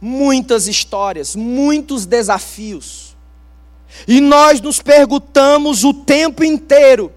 Muitas 0.00 0.66
histórias, 0.66 1.36
muitos 1.36 2.04
desafios. 2.04 3.16
E 4.08 4.20
nós 4.20 4.60
nos 4.60 4.82
perguntamos 4.82 5.84
o 5.84 5.94
tempo 5.94 6.42
inteiro: 6.42 7.12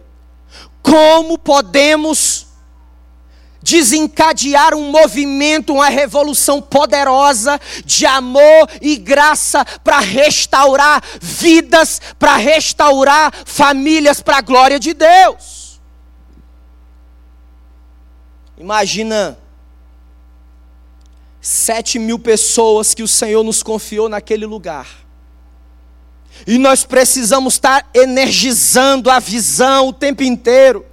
como 0.82 1.38
podemos 1.38 2.47
desencadear 3.68 4.74
um 4.74 4.90
movimento, 4.90 5.74
uma 5.74 5.90
revolução 5.90 6.62
poderosa 6.62 7.60
de 7.84 8.06
amor 8.06 8.70
e 8.82 8.96
graça 8.96 9.66
para 9.84 10.00
restaurar 10.00 11.04
vidas, 11.20 12.00
para 12.18 12.38
restaurar 12.38 13.34
famílias 13.46 14.22
para 14.22 14.38
a 14.38 14.42
glória 14.42 14.80
de 14.80 14.94
Deus. 14.94 15.82
Imagina 18.58 19.38
sete 21.42 22.00
mil 22.00 22.18
pessoas 22.18 22.94
que 22.94 23.04
o 23.04 23.08
Senhor 23.08 23.44
nos 23.44 23.62
confiou 23.62 24.08
naquele 24.08 24.46
lugar. 24.46 24.88
E 26.46 26.58
nós 26.58 26.86
precisamos 26.86 27.56
estar 27.56 27.86
energizando 27.94 29.12
a 29.12 29.20
visão 29.20 29.90
o 29.90 29.94
tempo 29.94 30.24
inteiro, 30.24 30.86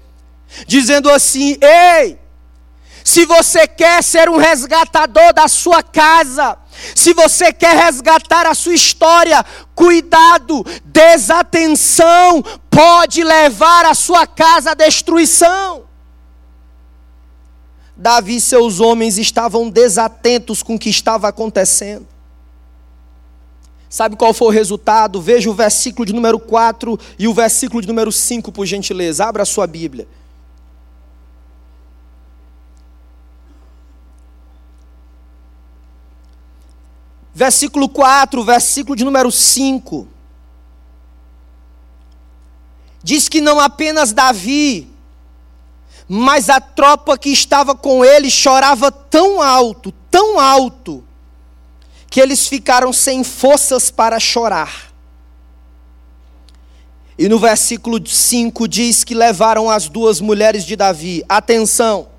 dizendo 0.66 1.08
assim: 1.08 1.56
ei, 1.60 2.23
se 3.04 3.26
você 3.26 3.68
quer 3.68 4.02
ser 4.02 4.30
um 4.30 4.38
resgatador 4.38 5.34
da 5.34 5.46
sua 5.46 5.82
casa, 5.82 6.56
se 6.94 7.12
você 7.12 7.52
quer 7.52 7.76
resgatar 7.76 8.46
a 8.46 8.54
sua 8.54 8.72
história, 8.72 9.44
cuidado, 9.74 10.64
desatenção 10.86 12.42
pode 12.70 13.22
levar 13.22 13.84
a 13.84 13.92
sua 13.92 14.26
casa 14.26 14.70
à 14.70 14.74
destruição. 14.74 15.84
Davi 17.94 18.36
e 18.36 18.40
seus 18.40 18.80
homens 18.80 19.18
estavam 19.18 19.68
desatentos 19.68 20.62
com 20.62 20.76
o 20.76 20.78
que 20.78 20.88
estava 20.88 21.28
acontecendo. 21.28 22.08
Sabe 23.86 24.16
qual 24.16 24.32
foi 24.32 24.48
o 24.48 24.50
resultado? 24.50 25.20
Veja 25.20 25.50
o 25.50 25.54
versículo 25.54 26.06
de 26.06 26.14
número 26.14 26.38
4 26.40 26.98
e 27.18 27.28
o 27.28 27.34
versículo 27.34 27.82
de 27.82 27.86
número 27.86 28.10
5, 28.10 28.50
por 28.50 28.64
gentileza. 28.64 29.26
Abra 29.26 29.42
a 29.42 29.46
sua 29.46 29.66
Bíblia. 29.66 30.08
Versículo 37.34 37.88
4, 37.88 38.42
versículo 38.44 38.94
de 38.94 39.04
número 39.04 39.30
5. 39.30 40.08
Diz 43.02 43.28
que 43.28 43.40
não 43.40 43.60
apenas 43.60 44.12
Davi, 44.12 44.88
mas 46.08 46.48
a 46.48 46.60
tropa 46.60 47.18
que 47.18 47.28
estava 47.30 47.74
com 47.74 48.04
ele 48.04 48.30
chorava 48.30 48.90
tão 48.90 49.42
alto, 49.42 49.92
tão 50.10 50.38
alto, 50.38 51.04
que 52.08 52.20
eles 52.20 52.46
ficaram 52.46 52.92
sem 52.92 53.24
forças 53.24 53.90
para 53.90 54.20
chorar. 54.20 54.92
E 57.18 57.28
no 57.28 57.38
versículo 57.38 58.04
5 58.04 58.66
diz 58.66 59.04
que 59.04 59.14
levaram 59.14 59.68
as 59.68 59.88
duas 59.88 60.20
mulheres 60.20 60.64
de 60.64 60.74
Davi. 60.74 61.24
Atenção. 61.28 62.13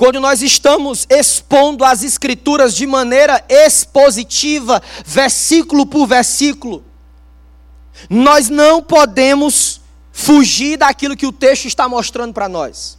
Quando 0.00 0.18
nós 0.18 0.40
estamos 0.40 1.06
expondo 1.10 1.84
as 1.84 2.02
Escrituras 2.02 2.74
de 2.74 2.86
maneira 2.86 3.44
expositiva, 3.50 4.82
versículo 5.04 5.84
por 5.84 6.06
versículo, 6.06 6.82
nós 8.08 8.48
não 8.48 8.82
podemos 8.82 9.82
fugir 10.10 10.78
daquilo 10.78 11.14
que 11.14 11.26
o 11.26 11.32
texto 11.32 11.66
está 11.66 11.86
mostrando 11.86 12.32
para 12.32 12.48
nós. 12.48 12.96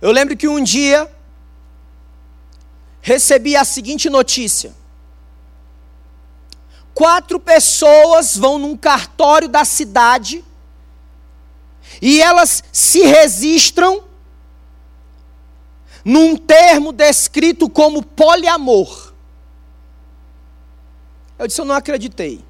Eu 0.00 0.12
lembro 0.12 0.36
que 0.36 0.46
um 0.46 0.62
dia 0.62 1.12
recebi 3.00 3.56
a 3.56 3.64
seguinte 3.64 4.08
notícia 4.08 4.72
quatro 6.94 7.40
pessoas 7.40 8.36
vão 8.36 8.56
num 8.56 8.76
cartório 8.76 9.48
da 9.48 9.64
cidade 9.64 10.44
e 12.00 12.20
elas 12.20 12.62
se 12.72 13.02
registram 13.02 14.04
num 16.04 16.36
termo 16.36 16.92
descrito 16.92 17.68
como 17.68 18.02
poliamor. 18.02 19.12
Eu 21.38 21.46
disse, 21.46 21.60
eu 21.60 21.64
não 21.64 21.74
acreditei. 21.74 22.44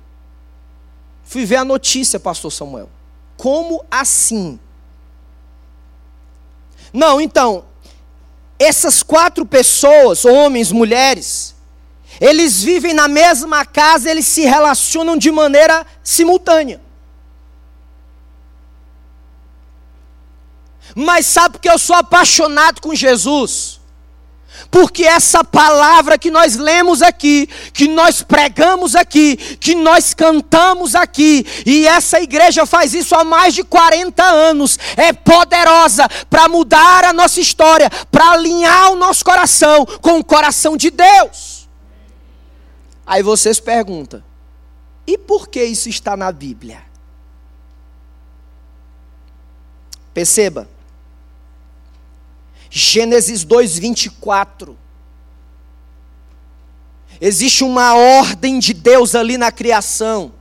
Fui 1.25 1.45
ver 1.45 1.57
a 1.57 1.65
notícia, 1.65 2.19
pastor 2.19 2.51
Samuel. 2.51 2.89
Como 3.37 3.85
assim? 3.91 4.59
Não, 6.93 7.21
então, 7.21 7.65
essas 8.59 9.03
quatro 9.03 9.45
pessoas, 9.45 10.25
homens, 10.25 10.73
mulheres, 10.73 11.55
eles 12.21 12.63
vivem 12.63 12.95
na 12.95 13.07
mesma 13.07 13.65
casa, 13.65 14.11
eles 14.11 14.27
se 14.27 14.43
relacionam 14.43 15.17
de 15.17 15.31
maneira 15.31 15.87
simultânea. 16.03 16.81
Mas 20.95 21.27
sabe 21.27 21.59
que 21.59 21.69
eu 21.69 21.79
sou 21.79 21.97
apaixonado 21.97 22.81
com 22.81 22.95
Jesus? 22.95 23.79
Porque 24.71 25.05
essa 25.05 25.43
palavra 25.43 26.19
que 26.19 26.31
nós 26.31 26.57
lemos 26.57 27.01
aqui, 27.01 27.49
que 27.73 27.89
nós 27.89 28.23
pregamos 28.23 28.95
aqui, 28.95 29.37
que 29.37 29.75
nós 29.75 30.13
cantamos 30.13 30.95
aqui, 30.95 31.47
e 31.65 31.87
essa 31.87 32.21
igreja 32.21 32.67
faz 32.67 32.93
isso 32.93 33.15
há 33.15 33.25
mais 33.25 33.55
de 33.55 33.63
40 33.65 34.23
anos, 34.23 34.79
é 34.97 35.13
poderosa 35.13 36.07
para 36.29 36.49
mudar 36.49 37.05
a 37.05 37.13
nossa 37.13 37.41
história, 37.41 37.89
para 38.11 38.33
alinhar 38.33 38.93
o 38.93 38.97
nosso 38.97 39.25
coração 39.25 39.87
com 40.03 40.19
o 40.19 40.25
coração 40.25 40.77
de 40.77 40.91
Deus. 40.91 41.69
Aí 43.07 43.23
vocês 43.23 43.59
perguntam: 43.59 44.23
e 45.07 45.17
por 45.17 45.49
que 45.49 45.65
isso 45.65 45.89
está 45.89 46.17
na 46.17 46.31
Bíblia? 46.31 46.83
Perceba. 50.13 50.69
Gênesis 52.71 53.45
2:24. 53.45 54.77
Existe 57.21 57.65
uma 57.65 57.95
ordem 57.95 58.59
de 58.59 58.73
Deus 58.73 59.15
ali 59.15 59.37
na 59.37 59.51
criação. 59.51 60.33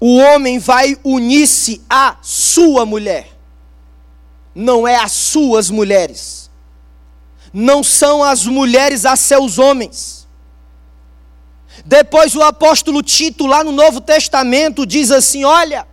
O 0.00 0.16
homem 0.16 0.58
vai 0.58 0.96
unir-se 1.04 1.82
à 1.90 2.16
sua 2.22 2.86
mulher. 2.86 3.36
Não 4.54 4.86
é 4.86 4.96
às 4.96 5.12
suas 5.12 5.70
mulheres. 5.70 6.50
Não 7.52 7.82
são 7.82 8.22
as 8.22 8.46
mulheres 8.46 9.04
a 9.04 9.16
seus 9.16 9.58
homens 9.58 10.18
depois 11.84 12.34
o 12.34 12.42
apóstolo 12.42 13.02
Tito, 13.02 13.46
lá 13.46 13.62
no 13.62 13.72
Novo 13.72 14.00
Testamento, 14.00 14.86
diz 14.86 15.10
assim: 15.10 15.44
olha, 15.44 15.86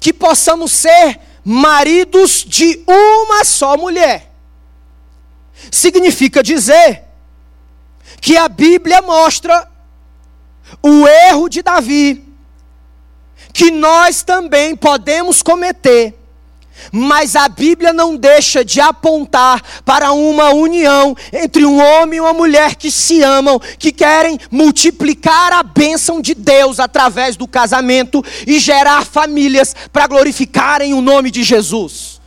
que 0.00 0.12
possamos 0.12 0.72
ser 0.72 1.20
maridos 1.44 2.44
de 2.46 2.82
uma 2.86 3.44
só 3.44 3.76
mulher. 3.76 4.32
Significa 5.70 6.42
dizer 6.42 7.04
que 8.20 8.36
a 8.36 8.48
Bíblia 8.48 9.02
mostra 9.02 9.70
o 10.82 11.06
erro 11.06 11.48
de 11.48 11.62
Davi, 11.62 12.26
que 13.52 13.70
nós 13.70 14.22
também 14.22 14.74
podemos 14.74 15.42
cometer 15.42 16.18
mas 16.92 17.36
a 17.36 17.48
Bíblia 17.48 17.92
não 17.92 18.16
deixa 18.16 18.64
de 18.64 18.80
apontar 18.80 19.62
para 19.84 20.12
uma 20.12 20.50
união 20.50 21.16
entre 21.32 21.64
um 21.64 21.80
homem 21.80 22.18
e 22.18 22.20
uma 22.20 22.32
mulher 22.32 22.74
que 22.74 22.90
se 22.90 23.22
amam, 23.22 23.58
que 23.78 23.92
querem 23.92 24.38
multiplicar 24.50 25.52
a 25.52 25.62
bênção 25.62 26.20
de 26.20 26.34
Deus 26.34 26.80
através 26.80 27.36
do 27.36 27.46
casamento 27.46 28.24
e 28.46 28.58
gerar 28.58 29.04
famílias 29.04 29.74
para 29.92 30.06
glorificarem 30.06 30.94
o 30.94 31.00
nome 31.00 31.30
de 31.30 31.42
Jesus. 31.42 32.20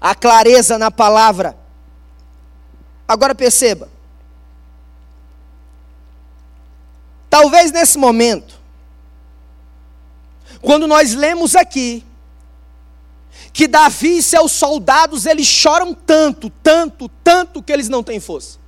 A 0.00 0.14
clareza 0.14 0.78
na 0.78 0.90
palavra. 0.90 1.56
Agora 3.06 3.34
perceba. 3.34 3.88
Talvez 7.28 7.70
nesse 7.70 7.98
momento, 7.98 8.58
quando 10.60 10.86
nós 10.86 11.14
lemos 11.14 11.54
aqui, 11.54 12.04
que 13.52 13.66
Davi 13.66 14.18
e 14.18 14.22
seus 14.22 14.52
soldados, 14.52 15.26
eles 15.26 15.46
choram 15.46 15.92
tanto, 15.94 16.50
tanto, 16.62 17.08
tanto 17.22 17.62
que 17.62 17.72
eles 17.72 17.88
não 17.88 18.02
têm 18.02 18.20
força. 18.20 18.58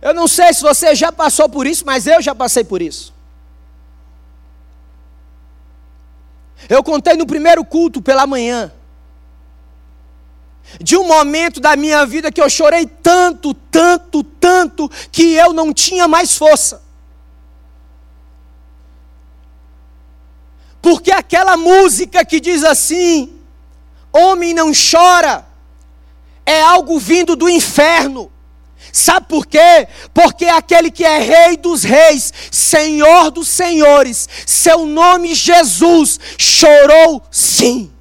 Eu 0.00 0.14
não 0.14 0.28
sei 0.28 0.52
se 0.54 0.62
você 0.62 0.94
já 0.94 1.10
passou 1.10 1.48
por 1.48 1.66
isso, 1.66 1.84
mas 1.84 2.06
eu 2.06 2.22
já 2.22 2.34
passei 2.34 2.62
por 2.62 2.80
isso. 2.80 3.12
Eu 6.68 6.82
contei 6.82 7.14
no 7.14 7.26
primeiro 7.26 7.64
culto 7.64 8.00
pela 8.00 8.26
manhã 8.26 8.72
de 10.80 10.96
um 10.96 11.06
momento 11.06 11.60
da 11.60 11.76
minha 11.76 12.04
vida 12.04 12.32
que 12.32 12.40
eu 12.40 12.50
chorei 12.50 12.86
tanto, 12.86 13.54
tanto, 13.54 14.22
tanto 14.22 14.88
que 15.10 15.34
eu 15.34 15.52
não 15.52 15.72
tinha 15.72 16.08
mais 16.08 16.36
força. 16.36 16.85
Porque 20.86 21.10
aquela 21.10 21.56
música 21.56 22.24
que 22.24 22.38
diz 22.38 22.62
assim: 22.62 23.40
homem 24.12 24.54
não 24.54 24.70
chora, 24.70 25.44
é 26.46 26.62
algo 26.62 26.96
vindo 27.00 27.34
do 27.34 27.48
inferno. 27.48 28.30
Sabe 28.92 29.26
por 29.26 29.46
quê? 29.46 29.88
Porque 30.14 30.44
aquele 30.44 30.92
que 30.92 31.04
é 31.04 31.18
Rei 31.18 31.56
dos 31.56 31.82
Reis, 31.82 32.32
Senhor 32.52 33.32
dos 33.32 33.48
Senhores, 33.48 34.28
seu 34.46 34.86
nome 34.86 35.34
Jesus, 35.34 36.20
chorou 36.38 37.20
sim. 37.32 37.92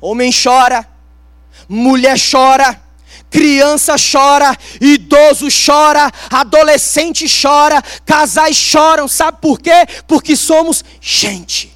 Homem 0.00 0.32
chora, 0.32 0.84
mulher 1.68 2.16
chora, 2.18 2.81
criança 3.32 3.94
chora, 3.96 4.54
idoso 4.78 5.48
chora, 5.48 6.12
adolescente 6.30 7.24
chora, 7.26 7.82
casais 8.04 8.54
choram, 8.54 9.08
sabe 9.08 9.38
por 9.40 9.58
quê? 9.58 9.86
Porque 10.06 10.36
somos 10.36 10.84
gente. 11.00 11.74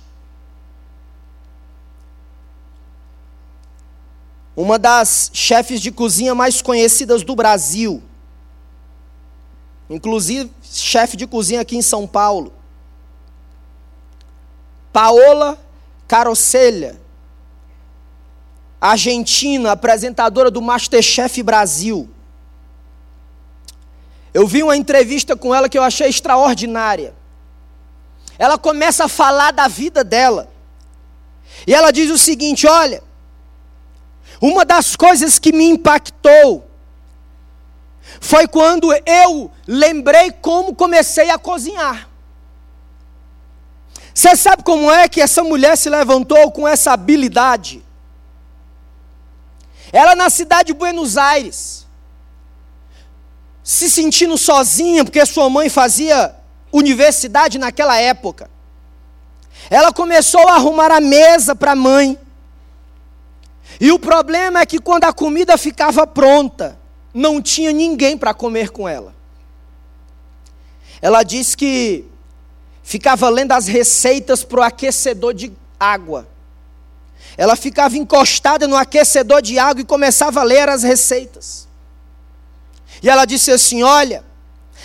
Uma 4.54 4.78
das 4.78 5.30
chefes 5.32 5.80
de 5.80 5.90
cozinha 5.90 6.34
mais 6.34 6.60
conhecidas 6.60 7.22
do 7.22 7.34
Brasil, 7.34 8.02
inclusive 9.88 10.50
chefe 10.62 11.16
de 11.16 11.26
cozinha 11.26 11.62
aqui 11.62 11.76
em 11.76 11.82
São 11.82 12.06
Paulo, 12.06 12.52
Paola 14.92 15.58
Carocelha, 16.06 17.00
argentina, 18.80 19.72
apresentadora 19.72 20.50
do 20.50 20.60
Masterchef 20.60 21.42
Brasil. 21.42 22.08
Eu 24.32 24.46
vi 24.46 24.62
uma 24.62 24.76
entrevista 24.76 25.34
com 25.34 25.54
ela 25.54 25.68
que 25.68 25.78
eu 25.78 25.82
achei 25.82 26.08
extraordinária. 26.08 27.14
Ela 28.38 28.58
começa 28.58 29.04
a 29.04 29.08
falar 29.08 29.50
da 29.50 29.66
vida 29.66 30.04
dela. 30.04 30.50
E 31.66 31.74
ela 31.74 31.90
diz 31.90 32.10
o 32.10 32.18
seguinte: 32.18 32.66
olha, 32.66 33.02
uma 34.40 34.64
das 34.64 34.94
coisas 34.94 35.38
que 35.38 35.52
me 35.52 35.64
impactou 35.64 36.68
foi 38.20 38.46
quando 38.46 38.92
eu 38.92 39.50
lembrei 39.66 40.30
como 40.30 40.74
comecei 40.74 41.30
a 41.30 41.38
cozinhar. 41.38 42.08
Você 44.12 44.34
sabe 44.34 44.62
como 44.62 44.90
é 44.90 45.08
que 45.08 45.20
essa 45.20 45.42
mulher 45.42 45.76
se 45.76 45.88
levantou 45.90 46.50
com 46.50 46.66
essa 46.66 46.92
habilidade? 46.92 47.85
Ela 49.96 50.14
na 50.14 50.28
cidade 50.28 50.66
de 50.66 50.72
Buenos 50.74 51.16
Aires, 51.16 51.86
se 53.64 53.88
sentindo 53.88 54.36
sozinha, 54.36 55.02
porque 55.02 55.24
sua 55.24 55.48
mãe 55.48 55.70
fazia 55.70 56.36
universidade 56.70 57.56
naquela 57.56 57.98
época. 57.98 58.50
Ela 59.70 59.94
começou 59.94 60.46
a 60.48 60.56
arrumar 60.56 60.90
a 60.90 61.00
mesa 61.00 61.56
para 61.56 61.72
a 61.72 61.74
mãe. 61.74 62.18
E 63.80 63.90
o 63.90 63.98
problema 63.98 64.60
é 64.60 64.66
que 64.66 64.78
quando 64.78 65.04
a 65.04 65.14
comida 65.14 65.56
ficava 65.56 66.06
pronta, 66.06 66.78
não 67.14 67.40
tinha 67.40 67.72
ninguém 67.72 68.18
para 68.18 68.34
comer 68.34 68.68
com 68.68 68.86
ela. 68.86 69.14
Ela 71.00 71.22
disse 71.22 71.56
que 71.56 72.04
ficava 72.82 73.30
lendo 73.30 73.52
as 73.52 73.66
receitas 73.66 74.44
para 74.44 74.60
o 74.60 74.62
aquecedor 74.62 75.32
de 75.32 75.50
água. 75.80 76.28
Ela 77.36 77.56
ficava 77.56 77.96
encostada 77.96 78.66
no 78.66 78.76
aquecedor 78.76 79.42
de 79.42 79.58
água 79.58 79.82
e 79.82 79.84
começava 79.84 80.40
a 80.40 80.44
ler 80.44 80.68
as 80.68 80.82
receitas. 80.82 81.68
E 83.02 83.10
ela 83.10 83.24
disse 83.24 83.50
assim: 83.50 83.82
Olha, 83.82 84.24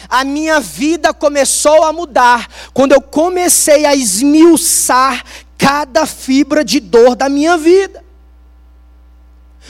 a 0.09 0.23
minha 0.23 0.59
vida 0.59 1.13
começou 1.13 1.83
a 1.83 1.93
mudar 1.93 2.47
quando 2.73 2.91
eu 2.91 3.01
comecei 3.01 3.85
a 3.85 3.95
esmiuçar 3.95 5.23
cada 5.57 6.05
fibra 6.05 6.63
de 6.63 6.79
dor 6.79 7.15
da 7.15 7.29
minha 7.29 7.57
vida. 7.57 8.03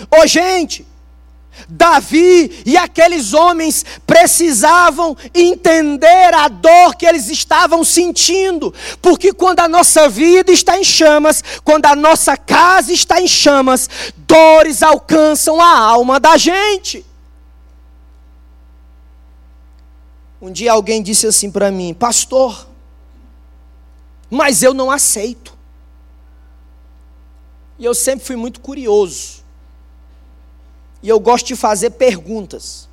Ô 0.10 0.26
gente, 0.26 0.88
Davi 1.68 2.64
e 2.66 2.78
aqueles 2.78 3.34
homens 3.34 3.86
precisavam 4.06 5.16
entender 5.34 6.34
a 6.34 6.48
dor 6.48 6.96
que 6.96 7.06
eles 7.06 7.30
estavam 7.30 7.84
sentindo, 7.84 8.74
porque 9.02 9.34
quando 9.34 9.60
a 9.60 9.68
nossa 9.68 10.10
vida 10.10 10.52
está 10.52 10.78
em 10.78 10.84
chamas, 10.84 11.44
quando 11.64 11.86
a 11.86 11.96
nossa 11.96 12.36
casa 12.38 12.92
está 12.92 13.22
em 13.22 13.28
chamas, 13.28 13.90
dores 14.18 14.82
alcançam 14.82 15.60
a 15.62 15.78
alma 15.78 16.20
da 16.20 16.38
gente. 16.38 17.06
Um 20.42 20.52
dia 20.52 20.72
alguém 20.72 21.04
disse 21.04 21.28
assim 21.28 21.52
para 21.52 21.70
mim, 21.70 21.94
pastor, 21.94 22.68
mas 24.30 24.64
eu 24.64 24.74
não 24.74 24.90
aceito. 24.90 25.56
E 27.78 27.86
eu 27.86 27.94
sempre 27.94 28.26
fui 28.26 28.36
muito 28.36 28.60
curioso. 28.60 29.41
E 31.02 31.10
eu 31.10 31.20
gosto 31.20 31.48
de 31.48 31.56
fazer 31.56 31.92
perguntas. 31.92 32.88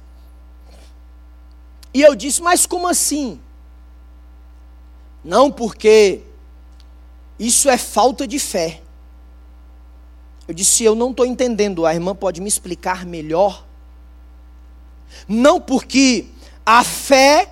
E 1.92 2.02
eu 2.02 2.14
disse, 2.14 2.42
mas 2.42 2.66
como 2.66 2.86
assim? 2.88 3.40
Não, 5.24 5.50
porque 5.50 6.22
isso 7.38 7.68
é 7.68 7.76
falta 7.76 8.26
de 8.26 8.38
fé. 8.38 8.82
Eu 10.46 10.54
disse, 10.54 10.84
eu 10.84 10.94
não 10.94 11.10
estou 11.10 11.26
entendendo, 11.26 11.84
a 11.84 11.92
irmã 11.92 12.14
pode 12.14 12.40
me 12.40 12.48
explicar 12.48 13.04
melhor? 13.04 13.66
Não 15.26 15.60
porque 15.60 16.26
a 16.64 16.84
fé 16.84 17.50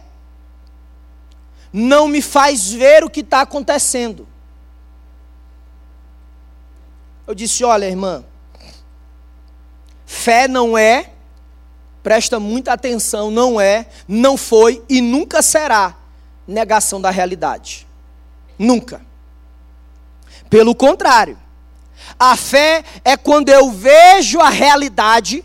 não 1.72 2.08
me 2.08 2.22
faz 2.22 2.72
ver 2.72 3.04
o 3.04 3.10
que 3.10 3.20
está 3.20 3.42
acontecendo. 3.42 4.26
Eu 7.26 7.34
disse: 7.34 7.64
olha, 7.64 7.86
irmã, 7.86 8.24
fé 10.06 10.48
não 10.48 10.78
é, 10.78 11.10
presta 12.02 12.38
muita 12.40 12.72
atenção, 12.72 13.30
não 13.30 13.60
é, 13.60 13.86
não 14.06 14.36
foi 14.36 14.82
e 14.88 15.00
nunca 15.00 15.42
será 15.42 15.96
negação 16.46 17.00
da 17.00 17.10
realidade. 17.10 17.86
Nunca. 18.58 19.02
Pelo 20.48 20.74
contrário, 20.74 21.36
a 22.18 22.36
fé 22.36 22.84
é 23.04 23.16
quando 23.16 23.48
eu 23.48 23.70
vejo 23.70 24.40
a 24.40 24.48
realidade 24.48 25.44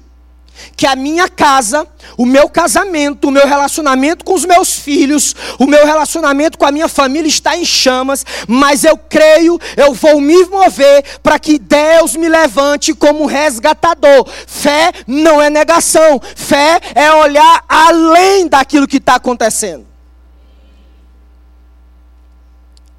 que 0.75 0.85
a 0.85 0.95
minha 0.95 1.29
casa, 1.29 1.87
o 2.17 2.25
meu 2.25 2.49
casamento, 2.49 3.27
o 3.27 3.31
meu 3.31 3.47
relacionamento 3.47 4.23
com 4.23 4.33
os 4.33 4.45
meus 4.45 4.73
filhos, 4.77 5.35
o 5.59 5.65
meu 5.65 5.85
relacionamento 5.85 6.57
com 6.57 6.65
a 6.65 6.71
minha 6.71 6.87
família 6.87 7.27
está 7.27 7.55
em 7.57 7.65
chamas, 7.65 8.25
mas 8.47 8.83
eu 8.83 8.97
creio, 8.97 9.59
eu 9.77 9.93
vou 9.93 10.19
me 10.19 10.45
mover 10.45 11.19
para 11.21 11.39
que 11.39 11.59
Deus 11.59 12.15
me 12.15 12.27
levante 12.27 12.93
como 12.93 13.25
resgatador. 13.25 14.27
Fé 14.47 14.91
não 15.07 15.41
é 15.41 15.49
negação, 15.49 16.19
fé 16.35 16.79
é 16.95 17.11
olhar 17.13 17.63
além 17.67 18.47
daquilo 18.47 18.87
que 18.87 18.97
está 18.97 19.15
acontecendo. 19.15 19.85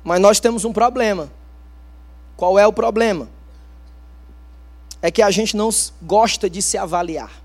Mas 0.05 0.21
nós 0.21 0.41
temos 0.41 0.65
um 0.65 0.73
problema. 0.73 1.31
Qual 2.37 2.59
é 2.59 2.67
o 2.67 2.73
problema? 2.73 3.29
É 5.01 5.11
que 5.11 5.23
a 5.23 5.31
gente 5.31 5.57
não 5.57 5.71
gosta 6.01 6.51
de 6.51 6.61
se 6.61 6.77
avaliar. 6.77 7.42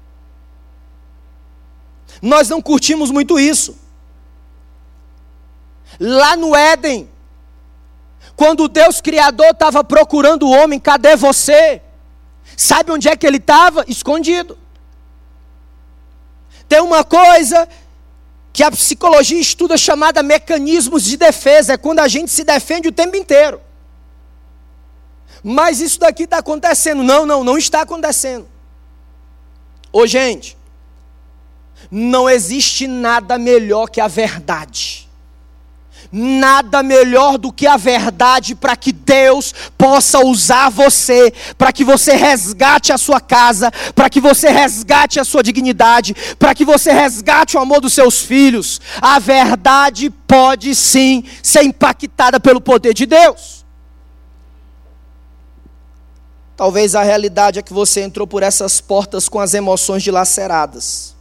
Nós 2.21 2.49
não 2.49 2.62
curtimos 2.62 3.12
muito 3.12 3.39
isso. 3.39 3.77
Lá 5.99 6.36
no 6.36 6.56
Éden, 6.56 7.10
quando 8.36 8.67
Deus 8.67 9.01
Criador 9.01 9.51
estava 9.51 9.84
procurando 9.84 10.47
o 10.47 10.51
homem, 10.51 10.80
cadê 10.80 11.15
você? 11.15 11.82
Sabe 12.56 12.91
onde 12.91 13.08
é 13.08 13.15
que 13.15 13.25
ele 13.25 13.38
estava? 13.38 13.84
Escondido. 13.88 14.58
Tem 16.67 16.82
uma 16.82 17.03
coisa 17.03 17.67
que 18.51 18.63
a 18.63 18.71
psicologia 18.71 19.39
estuda 19.39 19.77
chamada 19.77 20.23
mecanismos 20.23 21.03
de 21.03 21.15
defesa, 21.15 21.73
é 21.73 21.77
quando 21.77 21.99
a 21.99 22.08
gente 22.08 22.32
se 22.32 22.43
defende 22.43 22.88
o 22.88 22.91
tempo 22.91 23.15
inteiro. 23.15 23.62
Mas 25.43 25.80
isso 25.80 25.99
daqui 25.99 26.23
está 26.23 26.39
acontecendo. 26.39 27.03
Não, 27.03 27.25
não, 27.25 27.43
não 27.43 27.58
está 27.58 27.82
acontecendo. 27.82 28.47
Ô 29.93 30.06
gente, 30.08 30.57
não 31.91 32.30
existe 32.30 32.88
nada 32.88 33.38
melhor 33.38 33.89
que 33.89 34.02
a 34.02 34.08
verdade. 34.08 35.08
Nada 36.10 36.82
melhor 36.84 37.38
do 37.38 37.52
que 37.52 37.67
a 37.67 37.76
verdade 37.76 38.56
para 38.56 38.78
que 38.78 38.93
Deus 38.93 39.54
possa 39.78 40.19
usar 40.26 40.69
você, 40.69 41.34
para 41.58 41.73
que 41.73 41.84
você 41.84 42.13
resgate 42.13 42.93
a 42.93 42.97
sua 42.97 43.19
casa, 43.19 43.71
para 43.93 44.10
que 44.10 44.21
você 44.21 44.50
resgate 44.50 45.19
a 45.19 45.26
sua 45.26 45.43
dignidade, 45.43 46.15
para 46.39 46.56
que 46.56 46.63
você 46.63 46.93
resgate 46.93 47.58
o 47.58 47.60
amor 47.60 47.82
dos 47.82 47.93
seus 47.93 48.21
filhos. 48.21 48.80
A 49.02 49.19
verdade 49.19 50.10
pode 50.10 50.73
sim 50.76 51.26
ser 51.43 51.63
impactada 51.63 52.39
pelo 52.39 52.62
poder 52.62 52.93
de 52.93 53.06
Deus. 53.06 53.65
Talvez 56.56 56.95
a 56.95 57.04
realidade 57.04 57.60
é 57.60 57.62
que 57.62 57.73
você 57.73 58.02
entrou 58.02 58.26
por 58.26 58.43
essas 58.43 58.80
portas 58.80 59.28
com 59.28 59.39
as 59.39 59.54
emoções 59.54 60.02
dilaceradas 60.02 61.16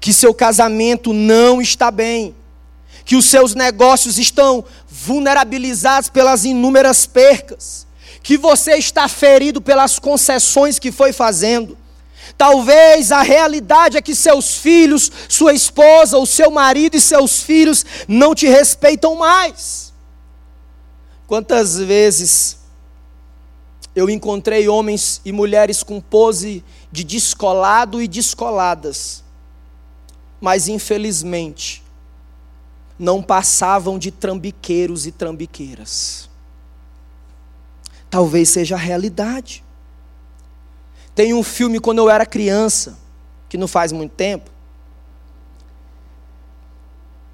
que 0.00 0.12
seu 0.12 0.34
casamento 0.34 1.12
não 1.12 1.60
está 1.60 1.90
bem, 1.90 2.34
que 3.04 3.16
os 3.16 3.26
seus 3.26 3.54
negócios 3.54 4.18
estão 4.18 4.64
vulnerabilizados 4.88 6.08
pelas 6.08 6.44
inúmeras 6.44 7.06
percas, 7.06 7.86
que 8.22 8.36
você 8.36 8.76
está 8.76 9.08
ferido 9.08 9.60
pelas 9.60 9.98
concessões 9.98 10.78
que 10.78 10.90
foi 10.90 11.12
fazendo. 11.12 11.78
Talvez 12.36 13.12
a 13.12 13.22
realidade 13.22 13.96
é 13.96 14.02
que 14.02 14.14
seus 14.14 14.56
filhos, 14.56 15.10
sua 15.28 15.54
esposa, 15.54 16.18
o 16.18 16.26
seu 16.26 16.50
marido 16.50 16.96
e 16.96 17.00
seus 17.00 17.42
filhos 17.42 17.84
não 18.06 18.34
te 18.34 18.46
respeitam 18.46 19.14
mais. 19.14 19.92
Quantas 21.26 21.78
vezes 21.78 22.58
eu 23.94 24.10
encontrei 24.10 24.68
homens 24.68 25.20
e 25.24 25.32
mulheres 25.32 25.82
com 25.82 26.00
pose 26.00 26.62
de 26.92 27.02
descolado 27.02 28.02
e 28.02 28.06
descoladas, 28.06 29.24
mas 30.40 30.68
infelizmente 30.68 31.82
não 32.98 33.22
passavam 33.22 33.98
de 33.98 34.10
trambiqueiros 34.10 35.06
e 35.06 35.12
trambiqueiras. 35.12 36.30
Talvez 38.08 38.48
seja 38.48 38.74
a 38.74 38.78
realidade. 38.78 39.62
Tem 41.14 41.34
um 41.34 41.42
filme 41.42 41.80
quando 41.80 41.98
eu 41.98 42.08
era 42.08 42.24
criança, 42.24 42.98
que 43.48 43.58
não 43.58 43.68
faz 43.68 43.92
muito 43.92 44.12
tempo. 44.12 44.50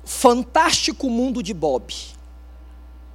Fantástico 0.05 1.09
Mundo 1.09 1.43
de 1.43 1.55
Bob. 1.55 1.95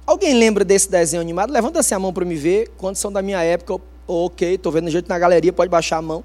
Alguém 0.06 0.34
lembra 0.34 0.64
desse 0.64 0.90
desenho 0.90 1.20
animado? 1.20 1.52
Levanta 1.52 1.80
assim 1.80 1.94
a 1.94 1.98
mão 1.98 2.12
para 2.12 2.24
me 2.24 2.34
ver. 2.34 2.70
Quantos 2.78 3.00
são 3.00 3.12
da 3.12 3.20
minha 3.20 3.42
época? 3.42 3.78
ok, 4.08 4.54
estou 4.54 4.72
vendo 4.72 4.88
jeito 4.90 5.06
na 5.06 5.18
galeria, 5.18 5.52
pode 5.52 5.70
baixar 5.70 5.98
a 5.98 6.02
mão. 6.02 6.24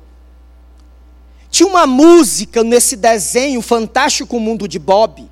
Tinha 1.54 1.70
uma 1.70 1.86
música 1.86 2.64
nesse 2.64 2.96
desenho 2.96 3.62
fantástico 3.62 4.40
mundo 4.40 4.68
de 4.68 4.80
Bob, 4.80 5.30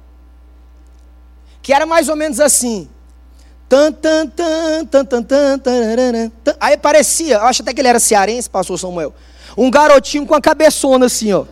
que 1.63 1.73
era 1.73 1.83
mais 1.83 2.09
ou 2.09 2.15
menos 2.15 2.39
assim. 2.39 2.87
Aí 6.59 6.77
parecia, 6.77 7.37
eu 7.37 7.41
acho 7.41 7.63
até 7.63 7.73
que 7.73 7.81
ele 7.81 7.87
era 7.87 7.99
cearense, 7.99 8.47
pastor 8.47 8.77
Samuel. 8.77 9.15
Um 9.57 9.71
garotinho 9.71 10.27
com 10.27 10.35
a 10.35 10.39
cabeçona 10.39 11.07
assim, 11.07 11.33
ó. 11.33 11.45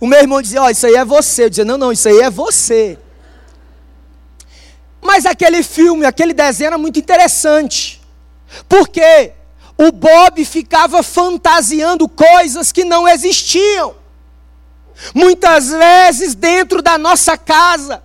O 0.00 0.08
meu 0.08 0.18
irmão 0.18 0.42
dizia, 0.42 0.62
ó, 0.62 0.66
oh, 0.66 0.70
isso 0.70 0.84
aí 0.88 0.96
é 0.96 1.04
você. 1.04 1.44
Eu 1.44 1.50
dizia, 1.50 1.64
não, 1.64 1.78
não, 1.78 1.92
isso 1.92 2.08
aí 2.08 2.18
é 2.18 2.30
você. 2.30 2.98
Mas 5.00 5.24
aquele 5.24 5.62
filme, 5.62 6.04
aquele 6.04 6.34
desenho 6.34 6.66
era 6.66 6.78
muito 6.78 6.98
interessante. 6.98 8.00
Porque 8.68 9.34
o 9.80 9.90
Bob 9.90 10.44
ficava 10.44 11.02
fantasiando 11.02 12.06
coisas 12.06 12.70
que 12.70 12.84
não 12.84 13.08
existiam. 13.08 13.94
Muitas 15.14 15.70
vezes 15.70 16.34
dentro 16.34 16.82
da 16.82 16.98
nossa 16.98 17.38
casa, 17.38 18.02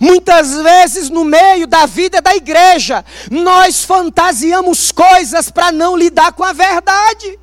muitas 0.00 0.54
vezes 0.54 1.10
no 1.10 1.24
meio 1.24 1.66
da 1.66 1.84
vida 1.84 2.22
da 2.22 2.36
igreja, 2.36 3.04
nós 3.28 3.82
fantasiamos 3.82 4.92
coisas 4.92 5.50
para 5.50 5.72
não 5.72 5.96
lidar 5.96 6.32
com 6.32 6.44
a 6.44 6.52
verdade. 6.52 7.40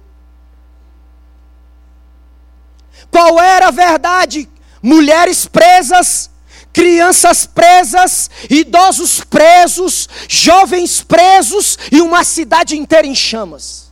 Qual 3.11 3.37
era 3.37 3.67
a 3.67 3.71
verdade? 3.71 4.49
Mulheres 4.81 5.45
presas 5.45 6.31
crianças 6.73 7.45
presas, 7.45 8.29
idosos 8.49 9.23
presos, 9.23 10.09
jovens 10.27 11.03
presos 11.03 11.77
e 11.91 12.01
uma 12.01 12.23
cidade 12.23 12.75
inteira 12.75 13.05
em 13.05 13.13
chamas. 13.13 13.91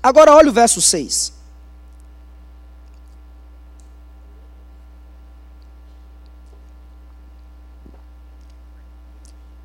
Agora 0.00 0.32
olha 0.32 0.48
o 0.48 0.52
verso 0.52 0.80
6. 0.80 1.36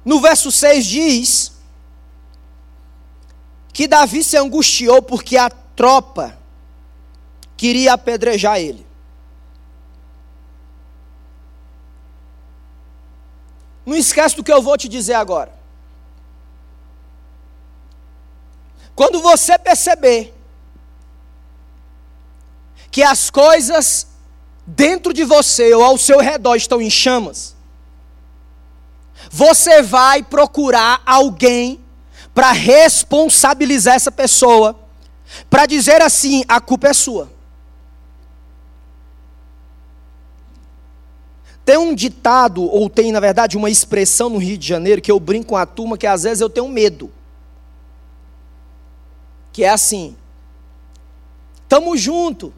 No 0.04 0.19
verso 0.19 0.52
6 0.52 0.86
diz 0.86 1.54
que 3.71 3.88
Davi 3.88 4.23
se 4.23 4.36
angustiou 4.36 5.02
porque 5.02 5.38
a 5.38 5.49
tropa 5.49 6.38
queria 7.56 7.93
apedrejar 7.93 8.60
ele. 8.60 8.86
Não 13.86 13.96
esquece 13.96 14.36
do 14.36 14.43
que 14.43 14.52
eu 14.52 14.62
vou 14.62 14.78
te 14.78 14.88
dizer 14.88 15.13
agora. 15.13 15.52
Quando 18.96 19.22
você 19.22 19.58
perceber 19.58 20.34
que 22.91 23.02
as 23.02 23.30
coisas 23.30 24.08
dentro 24.65 25.13
de 25.13 25.24
você 25.24 25.74
ou 25.74 25.84
ao 25.84 25.98
seu 25.98 26.19
redor 26.19 26.56
estão 26.56 26.80
em 26.80 26.89
chamas, 26.89 27.56
você 29.32 29.82
vai 29.82 30.22
procurar 30.22 31.02
alguém 31.06 31.84
para 32.34 32.52
responsabilizar 32.52 33.96
essa 33.96 34.12
pessoa, 34.12 34.80
para 35.50 35.65
dizer 35.65 36.02
assim: 36.02 36.43
a 36.48 36.62
culpa 36.62 36.89
é 36.89 36.93
sua. 36.93 37.33
Tem 41.65 41.78
um 41.78 41.95
ditado, 41.95 42.63
ou 42.63 42.89
tem, 42.89 43.12
na 43.12 43.19
verdade, 43.19 43.58
uma 43.58 43.69
expressão 43.69 44.30
no 44.30 44.38
Rio 44.38 44.58
de 44.58 44.67
Janeiro 44.67 45.02
que 45.02 45.12
eu 45.12 45.19
brinco 45.19 45.49
com 45.49 45.58
a 45.58 45.65
turma 45.65 45.97
que 45.97 46.06
às 46.06 46.23
vezes 46.23 46.41
eu 46.41 46.49
tenho 46.49 46.67
medo. 46.67 47.12
Que 49.52 49.63
é 49.63 49.69
assim: 49.69 50.15
tamo 51.69 51.95
junto. 51.95 52.54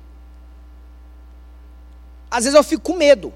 Às 2.32 2.46
vezes 2.46 2.58
eu 2.58 2.64
fico 2.64 2.82
com 2.82 2.98
medo. 2.98 3.32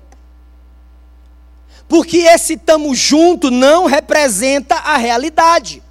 Porque 1.87 2.17
esse 2.17 2.57
tamo 2.57 2.93
junto 2.93 3.49
não 3.49 3.85
representa 3.85 4.75
a 4.75 4.97
realidade. 4.97 5.83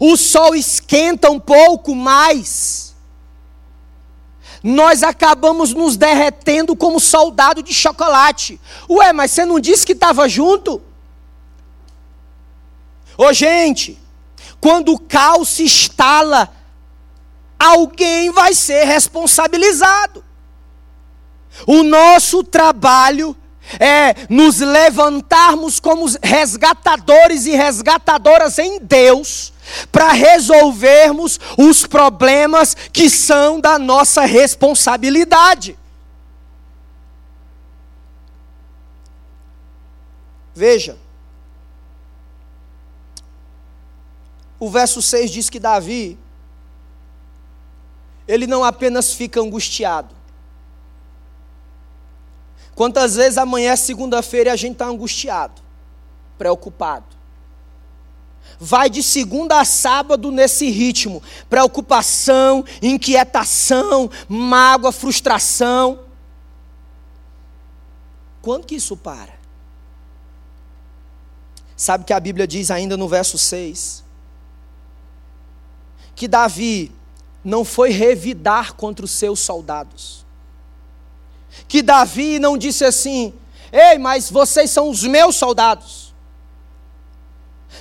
O 0.00 0.16
sol 0.16 0.54
esquenta 0.54 1.30
um 1.30 1.40
pouco 1.40 1.94
mais 1.94 2.87
nós 4.62 5.02
acabamos 5.02 5.72
nos 5.72 5.96
derretendo 5.96 6.76
como 6.76 6.98
soldado 6.98 7.62
de 7.62 7.72
chocolate. 7.72 8.60
Ué, 8.88 9.12
mas 9.12 9.30
você 9.30 9.44
não 9.44 9.60
disse 9.60 9.86
que 9.86 9.92
estava 9.92 10.28
junto? 10.28 10.82
Ô 13.16 13.32
gente, 13.32 13.98
quando 14.60 14.92
o 14.92 14.98
caos 14.98 15.48
se 15.48 15.64
instala, 15.64 16.52
alguém 17.58 18.30
vai 18.30 18.54
ser 18.54 18.84
responsabilizado. 18.84 20.24
O 21.66 21.82
nosso 21.82 22.44
trabalho 22.44 23.36
é 23.78 24.14
nos 24.28 24.60
levantarmos 24.60 25.78
como 25.78 26.06
resgatadores 26.22 27.46
e 27.46 27.50
resgatadoras 27.50 28.58
em 28.58 28.78
Deus 28.80 29.52
para 29.90 30.12
resolvermos 30.12 31.38
os 31.56 31.86
problemas 31.86 32.74
que 32.92 33.08
são 33.10 33.60
da 33.60 33.78
nossa 33.78 34.24
responsabilidade. 34.24 35.78
Veja, 40.54 40.98
o 44.58 44.68
verso 44.68 45.00
6 45.00 45.30
diz 45.30 45.50
que 45.50 45.60
Davi, 45.60 46.18
ele 48.26 48.46
não 48.46 48.64
apenas 48.64 49.12
fica 49.12 49.40
angustiado. 49.40 50.14
Quantas 52.74 53.16
vezes 53.16 53.38
amanhã 53.38 53.72
é 53.72 53.76
segunda-feira 53.76 54.50
e 54.50 54.52
a 54.52 54.56
gente 54.56 54.72
está 54.72 54.86
angustiado, 54.86 55.60
preocupado 56.36 57.17
vai 58.58 58.88
de 58.90 59.02
segunda 59.02 59.60
a 59.60 59.64
sábado 59.64 60.30
nesse 60.30 60.70
ritmo: 60.70 61.22
preocupação, 61.48 62.64
inquietação, 62.82 64.10
mágoa, 64.28 64.92
frustração. 64.92 66.00
Quando 68.42 68.66
que 68.66 68.76
isso 68.76 68.96
para? 68.96 69.38
Sabe 71.76 72.04
que 72.04 72.12
a 72.12 72.20
Bíblia 72.20 72.46
diz 72.46 72.70
ainda 72.70 72.96
no 72.96 73.08
verso 73.08 73.38
6? 73.38 74.02
Que 76.14 76.26
Davi 76.26 76.90
não 77.44 77.64
foi 77.64 77.90
revidar 77.90 78.74
contra 78.74 79.04
os 79.04 79.12
seus 79.12 79.38
soldados. 79.40 80.26
Que 81.68 81.82
Davi 81.82 82.38
não 82.38 82.58
disse 82.58 82.84
assim: 82.84 83.32
Ei, 83.72 83.98
mas 83.98 84.30
vocês 84.30 84.70
são 84.70 84.90
os 84.90 85.02
meus 85.04 85.36
soldados. 85.36 85.97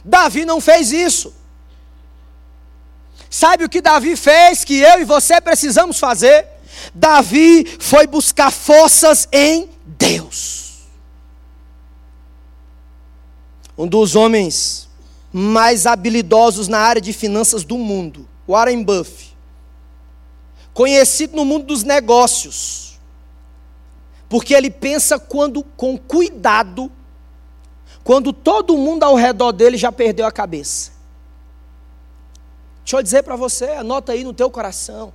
Davi 0.03 0.45
não 0.45 0.59
fez 0.61 0.91
isso. 0.91 1.33
Sabe 3.29 3.63
o 3.63 3.69
que 3.69 3.81
Davi 3.81 4.15
fez 4.15 4.63
que 4.63 4.79
eu 4.79 5.01
e 5.01 5.05
você 5.05 5.39
precisamos 5.41 5.99
fazer? 5.99 6.47
Davi 6.93 7.65
foi 7.79 8.07
buscar 8.07 8.51
forças 8.51 9.27
em 9.31 9.69
Deus. 9.85 10.87
Um 13.77 13.87
dos 13.87 14.15
homens 14.15 14.87
mais 15.31 15.85
habilidosos 15.85 16.67
na 16.67 16.79
área 16.79 17.01
de 17.01 17.13
finanças 17.13 17.63
do 17.63 17.77
mundo, 17.77 18.27
Warren 18.47 18.83
Buffett, 18.83 19.37
conhecido 20.73 21.35
no 21.35 21.45
mundo 21.45 21.67
dos 21.67 21.83
negócios, 21.83 22.97
porque 24.29 24.53
ele 24.53 24.71
pensa 24.71 25.19
quando 25.19 25.63
com 25.63 25.97
cuidado 25.97 26.91
quando 28.07 28.31
todo 28.31 28.77
mundo 28.77 29.03
ao 29.03 29.15
redor 29.15 29.51
dele 29.51 29.75
já 29.75 29.91
perdeu 29.91 30.25
a 30.25 30.31
cabeça. 30.31 30.93
Deixa 32.81 32.95
eu 32.95 33.03
dizer 33.03 33.21
para 33.21 33.35
você, 33.35 33.65
anota 33.71 34.13
aí 34.13 34.23
no 34.23 34.33
teu 34.33 34.49
coração. 34.49 35.11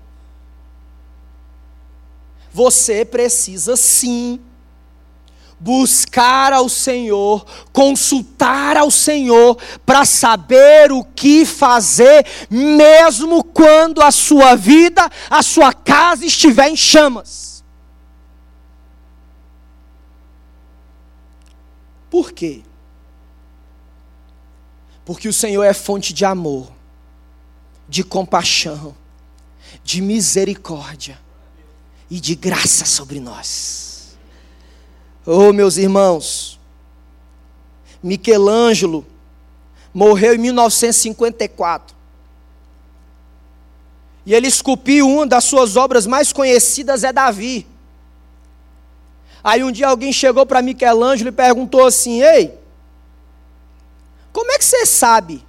Você 2.52 3.02
precisa 3.02 3.78
sim 3.78 4.38
buscar 5.58 6.52
ao 6.52 6.68
Senhor, 6.68 7.46
consultar 7.72 8.76
ao 8.76 8.90
Senhor 8.90 9.56
para 9.86 10.04
saber 10.04 10.92
o 10.92 11.02
que 11.02 11.46
fazer, 11.46 12.26
mesmo 12.50 13.42
quando 13.42 14.02
a 14.02 14.10
sua 14.10 14.54
vida, 14.54 15.10
a 15.30 15.42
sua 15.42 15.72
casa 15.72 16.26
estiver 16.26 16.68
em 16.68 16.76
chamas. 16.76 17.64
Por 22.10 22.32
quê? 22.32 22.62
Porque 25.12 25.28
o 25.28 25.32
Senhor 25.32 25.62
é 25.62 25.74
fonte 25.74 26.14
de 26.14 26.24
amor, 26.24 26.72
de 27.86 28.02
compaixão, 28.02 28.96
de 29.84 30.00
misericórdia 30.00 31.20
e 32.10 32.18
de 32.18 32.34
graça 32.34 32.86
sobre 32.86 33.20
nós. 33.20 34.16
Oh, 35.26 35.52
meus 35.52 35.76
irmãos, 35.76 36.58
Michelangelo 38.02 39.04
morreu 39.92 40.34
em 40.34 40.38
1954. 40.38 41.94
E 44.24 44.32
ele 44.32 44.48
esculpiu 44.48 45.06
uma 45.06 45.26
das 45.26 45.44
suas 45.44 45.76
obras 45.76 46.06
mais 46.06 46.32
conhecidas 46.32 47.04
é 47.04 47.12
Davi. 47.12 47.66
Aí 49.44 49.62
um 49.62 49.70
dia 49.70 49.88
alguém 49.88 50.10
chegou 50.10 50.46
para 50.46 50.62
Michelangelo 50.62 51.28
e 51.28 51.32
perguntou 51.32 51.86
assim: 51.86 52.22
"Ei, 52.22 52.61
como 54.32 54.50
é 54.50 54.58
que 54.58 54.64
você 54.64 54.86
sabe 54.86 55.46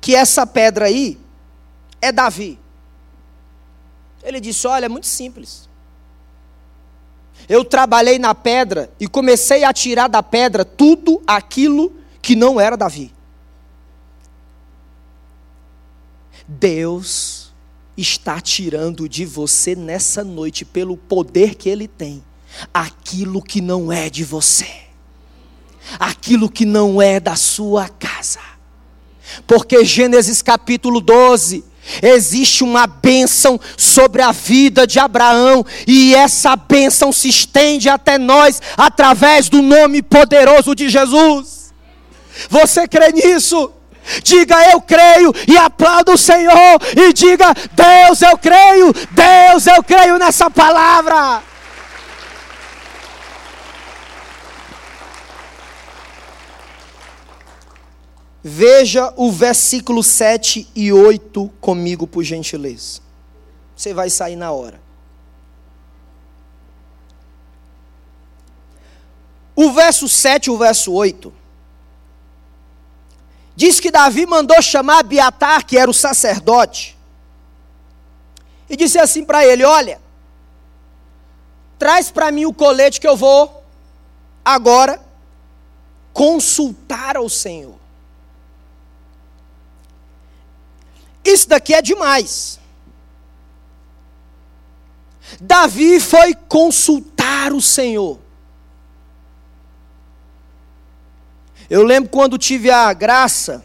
que 0.00 0.14
essa 0.14 0.46
pedra 0.46 0.86
aí 0.86 1.18
é 2.00 2.12
Davi? 2.12 2.58
Ele 4.22 4.40
disse: 4.40 4.66
Olha, 4.66 4.86
é 4.86 4.88
muito 4.88 5.06
simples. 5.06 5.68
eu 7.48 7.64
trabalhei 7.64 8.18
na 8.18 8.34
pedra 8.34 8.92
e 9.00 9.08
comecei 9.08 9.64
a 9.64 9.72
tirar 9.72 10.08
da 10.08 10.22
pedra 10.22 10.64
tudo 10.64 11.20
aquilo 11.26 11.92
que 12.20 12.36
não 12.36 12.60
era 12.60 12.76
Davi. 12.76 13.12
Deus 16.46 17.52
está 17.96 18.40
tirando 18.40 19.08
de 19.08 19.24
você 19.24 19.74
nessa 19.74 20.22
noite, 20.24 20.64
pelo 20.64 20.96
poder 20.96 21.54
que 21.54 21.68
Ele 21.68 21.88
tem, 21.88 22.22
aquilo 22.72 23.42
que 23.42 23.60
não 23.60 23.92
é 23.92 24.08
de 24.08 24.24
você, 24.24 24.86
aquilo 25.98 26.50
que 26.50 26.64
não 26.64 27.00
é 27.00 27.20
da 27.20 27.36
sua 27.36 27.88
casa. 27.88 28.40
Porque 29.46 29.84
Gênesis 29.84 30.42
capítulo 30.42 31.00
12, 31.00 31.64
existe 32.02 32.62
uma 32.62 32.86
bênção 32.86 33.58
sobre 33.76 34.22
a 34.22 34.32
vida 34.32 34.86
de 34.86 34.98
Abraão, 34.98 35.64
e 35.86 36.14
essa 36.14 36.54
bênção 36.56 37.12
se 37.12 37.28
estende 37.28 37.88
até 37.88 38.18
nós 38.18 38.60
através 38.76 39.48
do 39.48 39.62
nome 39.62 40.02
poderoso 40.02 40.74
de 40.74 40.88
Jesus. 40.88 41.72
Você 42.48 42.88
crê 42.88 43.12
nisso? 43.12 43.70
Diga 44.22 44.56
eu 44.72 44.80
creio 44.80 45.32
e 45.46 45.56
aplauda 45.56 46.12
o 46.12 46.18
Senhor 46.18 46.80
e 46.96 47.12
diga 47.12 47.54
Deus 47.72 48.20
eu 48.20 48.36
creio, 48.36 48.92
Deus 49.12 49.66
eu 49.66 49.82
creio 49.82 50.18
nessa 50.18 50.50
palavra. 50.50 51.51
Veja 58.44 59.12
o 59.16 59.30
versículo 59.30 60.02
7 60.02 60.68
e 60.74 60.92
8 60.92 61.48
comigo, 61.60 62.06
por 62.06 62.24
gentileza. 62.24 63.00
Você 63.76 63.94
vai 63.94 64.10
sair 64.10 64.36
na 64.36 64.50
hora. 64.50 64.80
O 69.54 69.70
verso 69.70 70.08
7 70.08 70.46
e 70.46 70.50
o 70.50 70.58
verso 70.58 70.92
8 70.92 71.32
diz 73.54 73.78
que 73.78 73.90
Davi 73.90 74.26
mandou 74.26 74.60
chamar 74.60 75.00
Abiatar, 75.00 75.64
que 75.64 75.76
era 75.76 75.90
o 75.90 75.94
sacerdote, 75.94 76.98
e 78.68 78.76
disse 78.76 78.98
assim 78.98 79.24
para 79.24 79.46
ele: 79.46 79.62
Olha, 79.64 80.00
traz 81.78 82.10
para 82.10 82.32
mim 82.32 82.44
o 82.46 82.52
colete 82.52 83.00
que 83.00 83.06
eu 83.06 83.16
vou 83.16 83.62
agora 84.44 85.00
consultar 86.12 87.16
ao 87.16 87.28
Senhor. 87.28 87.81
Isso 91.24 91.48
daqui 91.48 91.74
é 91.74 91.82
demais. 91.82 92.58
Davi 95.40 96.00
foi 96.00 96.34
consultar 96.34 97.52
o 97.52 97.60
Senhor. 97.60 98.18
Eu 101.70 101.82
lembro 101.82 102.10
quando 102.10 102.36
tive 102.36 102.70
a 102.70 102.92
graça 102.92 103.64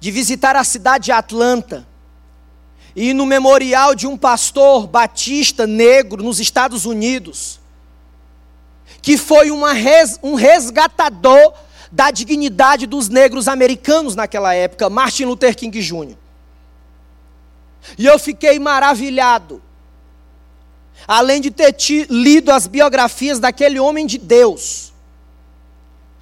de 0.00 0.10
visitar 0.10 0.56
a 0.56 0.64
cidade 0.64 1.06
de 1.06 1.12
Atlanta 1.12 1.86
e 2.94 3.10
ir 3.10 3.14
no 3.14 3.26
memorial 3.26 3.94
de 3.94 4.06
um 4.06 4.16
pastor 4.16 4.86
batista 4.86 5.66
negro 5.66 6.22
nos 6.22 6.40
Estados 6.40 6.84
Unidos, 6.84 7.60
que 9.00 9.16
foi 9.16 9.48
res, 9.72 10.18
um 10.22 10.34
resgatador 10.34 11.54
da 11.90 12.10
dignidade 12.10 12.86
dos 12.86 13.08
negros 13.08 13.48
americanos 13.48 14.14
naquela 14.14 14.54
época, 14.54 14.90
Martin 14.90 15.24
Luther 15.24 15.56
King 15.56 15.80
Jr. 15.80 16.16
E 17.96 18.06
eu 18.06 18.18
fiquei 18.18 18.58
maravilhado. 18.58 19.62
Além 21.06 21.40
de 21.40 21.50
ter 21.50 21.74
lido 22.10 22.50
as 22.50 22.66
biografias 22.66 23.38
daquele 23.38 23.78
homem 23.78 24.06
de 24.06 24.18
Deus, 24.18 24.88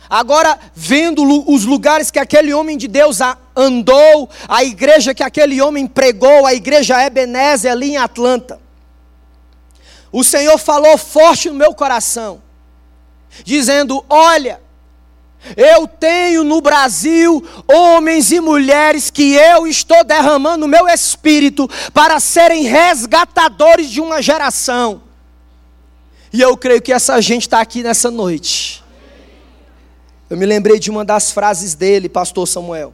Agora, 0.09 0.59
vendo 0.75 1.25
os 1.51 1.65
lugares 1.65 2.11
que 2.11 2.19
aquele 2.19 2.55
homem 2.55 2.79
de 2.79 2.87
Deus 2.87 3.19
andou, 3.57 4.31
a 4.47 4.63
igreja 4.63 5.13
que 5.13 5.23
aquele 5.23 5.61
homem 5.61 5.87
pregou, 5.87 6.47
a 6.47 6.55
igreja 6.55 7.05
Ebenezer 7.05 7.73
ali 7.73 7.91
em 7.91 7.97
Atlanta, 7.97 8.61
o 10.13 10.23
Senhor 10.23 10.57
falou 10.59 10.97
forte 10.97 11.49
no 11.49 11.57
meu 11.57 11.75
coração, 11.75 12.41
dizendo: 13.45 14.05
Olha, 14.09 14.61
eu 15.57 15.87
tenho 15.87 16.43
no 16.43 16.61
Brasil 16.61 17.47
homens 17.69 18.33
e 18.33 18.41
mulheres 18.41 19.11
que 19.11 19.35
eu 19.35 19.67
estou 19.67 20.03
derramando 20.03 20.65
o 20.65 20.69
meu 20.69 20.89
espírito 20.89 21.69
para 21.93 22.19
serem 22.19 22.63
resgatadores 22.63 23.91
de 23.91 24.01
uma 24.01 24.23
geração. 24.23 25.03
E 26.33 26.41
eu 26.41 26.57
creio 26.57 26.81
que 26.81 26.93
essa 26.93 27.21
gente 27.21 27.43
está 27.43 27.61
aqui 27.61 27.83
nessa 27.83 28.11
noite 28.11 28.87
eu 30.29 30.37
me 30.37 30.45
lembrei 30.45 30.79
de 30.79 30.91
uma 30.91 31.05
das 31.05 31.31
frases 31.31 31.75
dele, 31.75 32.09
pastor 32.09 32.49
Samuel. 32.49 32.93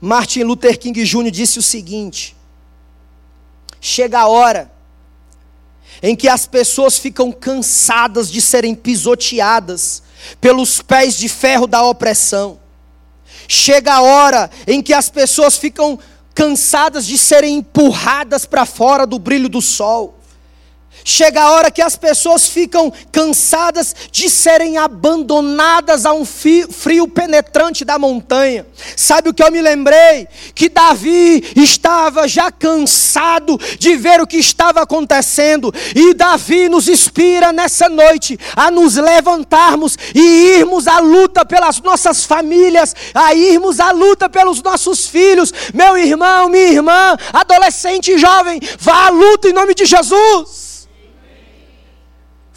Martin 0.00 0.42
Luther 0.42 0.78
King 0.78 1.02
Jr. 1.02 1.30
disse 1.30 1.58
o 1.58 1.62
seguinte: 1.62 2.36
Chega 3.80 4.20
a 4.20 4.28
hora 4.28 4.70
em 6.02 6.14
que 6.14 6.28
as 6.28 6.46
pessoas 6.46 6.98
ficam 6.98 7.32
cansadas 7.32 8.30
de 8.30 8.40
serem 8.42 8.74
pisoteadas 8.74 10.02
pelos 10.40 10.80
pés 10.80 11.16
de 11.16 11.28
ferro 11.28 11.66
da 11.66 11.82
opressão. 11.82 12.58
Chega 13.46 13.94
a 13.94 14.02
hora 14.02 14.50
em 14.66 14.82
que 14.82 14.92
as 14.92 15.08
pessoas 15.08 15.56
ficam 15.56 15.98
cansadas 16.34 17.06
de 17.06 17.16
serem 17.16 17.56
empurradas 17.56 18.44
para 18.44 18.66
fora 18.66 19.06
do 19.06 19.18
brilho 19.18 19.48
do 19.48 19.62
sol. 19.62 20.17
Chega 21.04 21.42
a 21.42 21.50
hora 21.52 21.70
que 21.70 21.80
as 21.80 21.96
pessoas 21.96 22.48
ficam 22.48 22.92
cansadas 23.10 23.94
de 24.10 24.28
serem 24.28 24.76
abandonadas 24.76 26.04
a 26.04 26.12
um 26.12 26.24
frio 26.24 27.08
penetrante 27.08 27.84
da 27.84 27.98
montanha. 27.98 28.66
Sabe 28.96 29.30
o 29.30 29.34
que 29.34 29.42
eu 29.42 29.50
me 29.50 29.60
lembrei? 29.60 30.28
Que 30.54 30.68
Davi 30.68 31.52
estava 31.56 32.28
já 32.28 32.50
cansado 32.50 33.58
de 33.78 33.96
ver 33.96 34.20
o 34.20 34.26
que 34.26 34.36
estava 34.36 34.82
acontecendo, 34.82 35.72
e 35.94 36.14
Davi 36.14 36.68
nos 36.68 36.88
inspira 36.88 37.52
nessa 37.52 37.88
noite 37.88 38.38
a 38.54 38.70
nos 38.70 38.96
levantarmos 38.96 39.96
e 40.14 40.58
irmos 40.58 40.86
à 40.86 40.98
luta 40.98 41.44
pelas 41.44 41.80
nossas 41.80 42.24
famílias, 42.24 42.94
a 43.14 43.34
irmos 43.34 43.80
à 43.80 43.90
luta 43.92 44.28
pelos 44.28 44.62
nossos 44.62 45.06
filhos. 45.06 45.52
Meu 45.72 45.96
irmão, 45.96 46.48
minha 46.48 46.68
irmã, 46.68 47.16
adolescente 47.32 48.12
e 48.12 48.18
jovem, 48.18 48.60
vá 48.78 49.06
à 49.06 49.10
luta 49.10 49.48
em 49.48 49.52
nome 49.52 49.74
de 49.74 49.86
Jesus. 49.86 50.67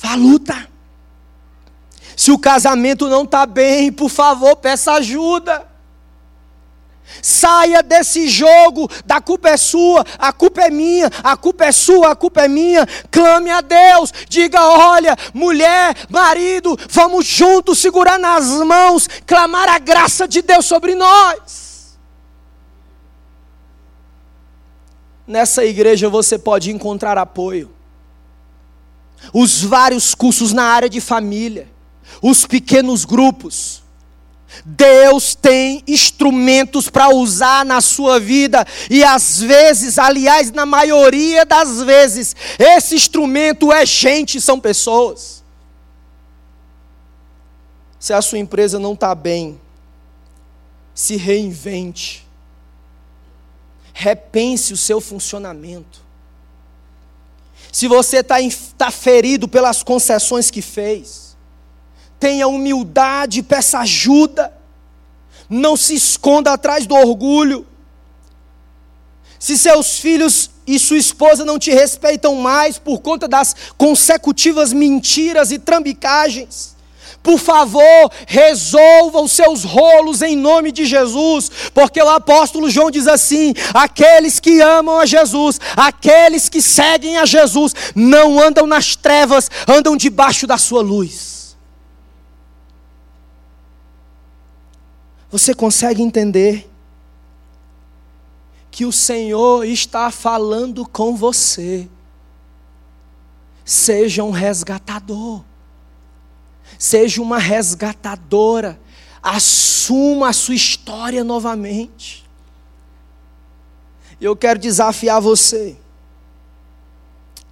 Vá 0.02 0.16
luta. 0.16 0.68
Se 2.18 2.32
o 2.32 2.40
casamento 2.40 3.08
não 3.08 3.24
está 3.24 3.46
bem, 3.46 3.92
por 3.92 4.10
favor, 4.10 4.56
peça 4.56 4.94
ajuda. 4.94 5.70
Saia 7.22 7.84
desse 7.84 8.28
jogo, 8.28 8.90
da 9.06 9.22
culpa 9.22 9.50
é 9.50 9.58
sua, 9.58 10.04
a 10.18 10.32
culpa 10.34 10.62
é 10.62 10.70
minha, 10.72 11.10
a 11.24 11.38
culpa 11.38 11.66
é 11.66 11.72
sua, 11.72 12.12
a 12.12 12.16
culpa 12.16 12.42
é 12.42 12.48
minha. 12.48 12.88
Clame 13.12 13.52
a 13.52 13.62
Deus, 13.62 14.12
diga: 14.28 14.60
olha, 14.62 15.16
mulher, 15.34 15.96
marido, 16.10 16.76
vamos 16.90 17.26
juntos 17.26 17.80
segurar 17.80 18.18
nas 18.18 18.46
mãos, 18.48 19.08
clamar 19.28 19.70
a 19.70 19.78
graça 19.78 20.28
de 20.28 20.42
Deus 20.42 20.66
sobre 20.66 20.96
nós. 20.96 22.00
Nessa 25.28 25.64
igreja 25.64 26.10
você 26.10 26.40
pode 26.40 26.72
encontrar 26.72 27.18
apoio 27.20 27.81
os 29.34 29.64
vários 29.64 30.16
cursos 30.16 30.52
na 30.52 30.64
área 30.64 30.90
de 30.90 31.00
família, 31.00 31.68
os 32.22 32.46
pequenos 32.46 33.06
grupos. 33.06 33.82
Deus 34.66 35.34
tem 35.34 35.82
instrumentos 35.88 36.90
para 36.90 37.10
usar 37.10 37.64
na 37.64 37.80
sua 37.80 38.20
vida, 38.20 38.66
e 38.90 39.04
às 39.04 39.40
vezes, 39.40 39.98
aliás, 39.98 40.52
na 40.52 40.66
maioria 40.66 41.46
das 41.46 41.82
vezes, 41.82 42.36
esse 42.60 42.96
instrumento 42.96 43.72
é 43.72 43.86
gente, 43.86 44.42
são 44.42 44.60
pessoas. 44.60 45.42
Se 47.98 48.14
a 48.14 48.22
sua 48.22 48.40
empresa 48.40 48.78
não 48.78 48.94
está 48.94 49.16
bem, 49.16 49.60
se 50.94 51.16
reinvente, 51.16 52.28
repense 53.94 54.74
o 54.74 54.78
seu 54.78 55.00
funcionamento 55.00 56.01
se 57.72 57.88
você 57.88 58.18
está 58.18 58.36
tá 58.78 58.92
ferido 58.92 59.48
pelas 59.48 59.82
concessões 59.82 60.52
que 60.52 60.62
fez, 60.62 61.38
tenha 62.20 62.48
humildade, 62.48 63.42
peça 63.42 63.80
ajuda, 63.80 64.54
não 65.50 65.78
se 65.78 65.96
esconda 65.96 66.52
atrás 66.52 66.86
do 66.86 66.96
orgulho. 66.96 67.66
Se 69.40 69.58
seus 69.58 70.00
filhos 70.00 70.52
e 70.68 70.78
sua 70.78 70.98
esposa 70.98 71.44
não 71.44 71.58
te 71.58 71.72
respeitam 71.72 72.36
mais 72.36 72.78
por 72.78 73.00
conta 73.00 73.28
das 73.28 73.56
consecutivas 73.78 74.72
mentiras 74.72 75.52
e 75.52 75.58
trambicagens, 75.58 76.71
por 77.24 77.38
favor, 77.38 78.12
resolva 78.26 79.22
os 79.22 79.32
seus 79.32 79.64
rolos 79.64 80.22
em 80.22 80.36
nome 80.36 80.72
de 80.72 80.86
Jesus, 80.86 81.52
porque 81.74 82.02
o 82.02 82.10
apóstolo 82.10 82.70
João 82.70 82.90
diz 82.90 83.08
assim: 83.08 83.54
aqueles 83.74 84.40
que 84.40 84.60
amam 84.60 85.00
a 85.00 85.06
Jesus, 85.06 85.60
aqueles 85.76 86.50
que 86.50 86.62
seguem 86.62 87.18
a 87.18 87.26
Jesus, 87.26 87.76
não 87.94 88.40
andam 88.40 88.66
nas 88.66 88.96
trevas, 88.96 89.50
andam 89.68 89.96
debaixo 89.96 90.48
da 90.48 90.58
sua 90.58 90.82
luz. 90.82 91.56
Você 95.30 95.54
consegue 95.54 96.02
entender 96.02 96.70
que 98.70 98.86
o 98.86 98.92
Senhor 98.92 99.66
está 99.66 100.10
falando 100.10 100.86
com 100.88 101.16
você? 101.16 101.88
Seja 103.64 104.24
um 104.24 104.32
resgatador. 104.32 105.44
Seja 106.78 107.22
uma 107.22 107.38
resgatadora. 107.38 108.80
Assuma 109.22 110.30
a 110.30 110.34
sua 110.34 110.56
história 110.56 111.24
novamente. 111.24 112.26
Eu 114.20 114.36
quero 114.36 114.60
desafiar 114.60 115.20
você 115.20 115.78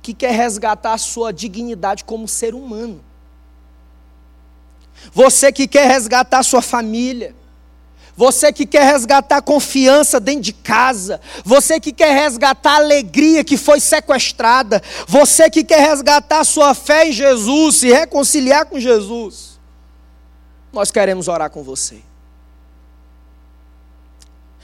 que 0.01 0.13
quer 0.13 0.32
resgatar 0.32 0.93
a 0.93 0.97
sua 0.97 1.32
dignidade 1.32 2.03
como 2.03 2.28
ser 2.28 2.55
humano. 2.55 3.03
Você 5.13 5.51
que 5.51 5.67
quer 5.67 5.88
resgatar 5.88 6.39
a 6.39 6.43
sua 6.43 6.61
família. 6.61 7.36
Você 8.20 8.51
que 8.51 8.65
quer 8.65 8.84
resgatar 8.84 9.41
confiança 9.41 10.20
dentro 10.20 10.41
de 10.41 10.51
casa, 10.51 11.22
você 11.45 11.80
que 11.80 11.93
quer 11.93 12.13
resgatar 12.13 12.72
a 12.72 12.76
alegria 12.76 13.45
que 13.45 13.55
foi 13.55 13.80
sequestrada, 13.80 14.84
você 15.07 15.49
que 15.49 15.63
quer 15.63 15.80
resgatar 15.80 16.41
a 16.41 16.43
sua 16.43 16.74
fé 16.74 17.07
em 17.07 17.13
Jesus, 17.13 17.78
se 17.78 17.88
reconciliar 17.88 18.65
com 18.65 18.78
Jesus, 18.78 19.57
nós 20.74 20.91
queremos 20.91 21.30
orar 21.30 21.49
com 21.49 21.63
você. 21.63 22.01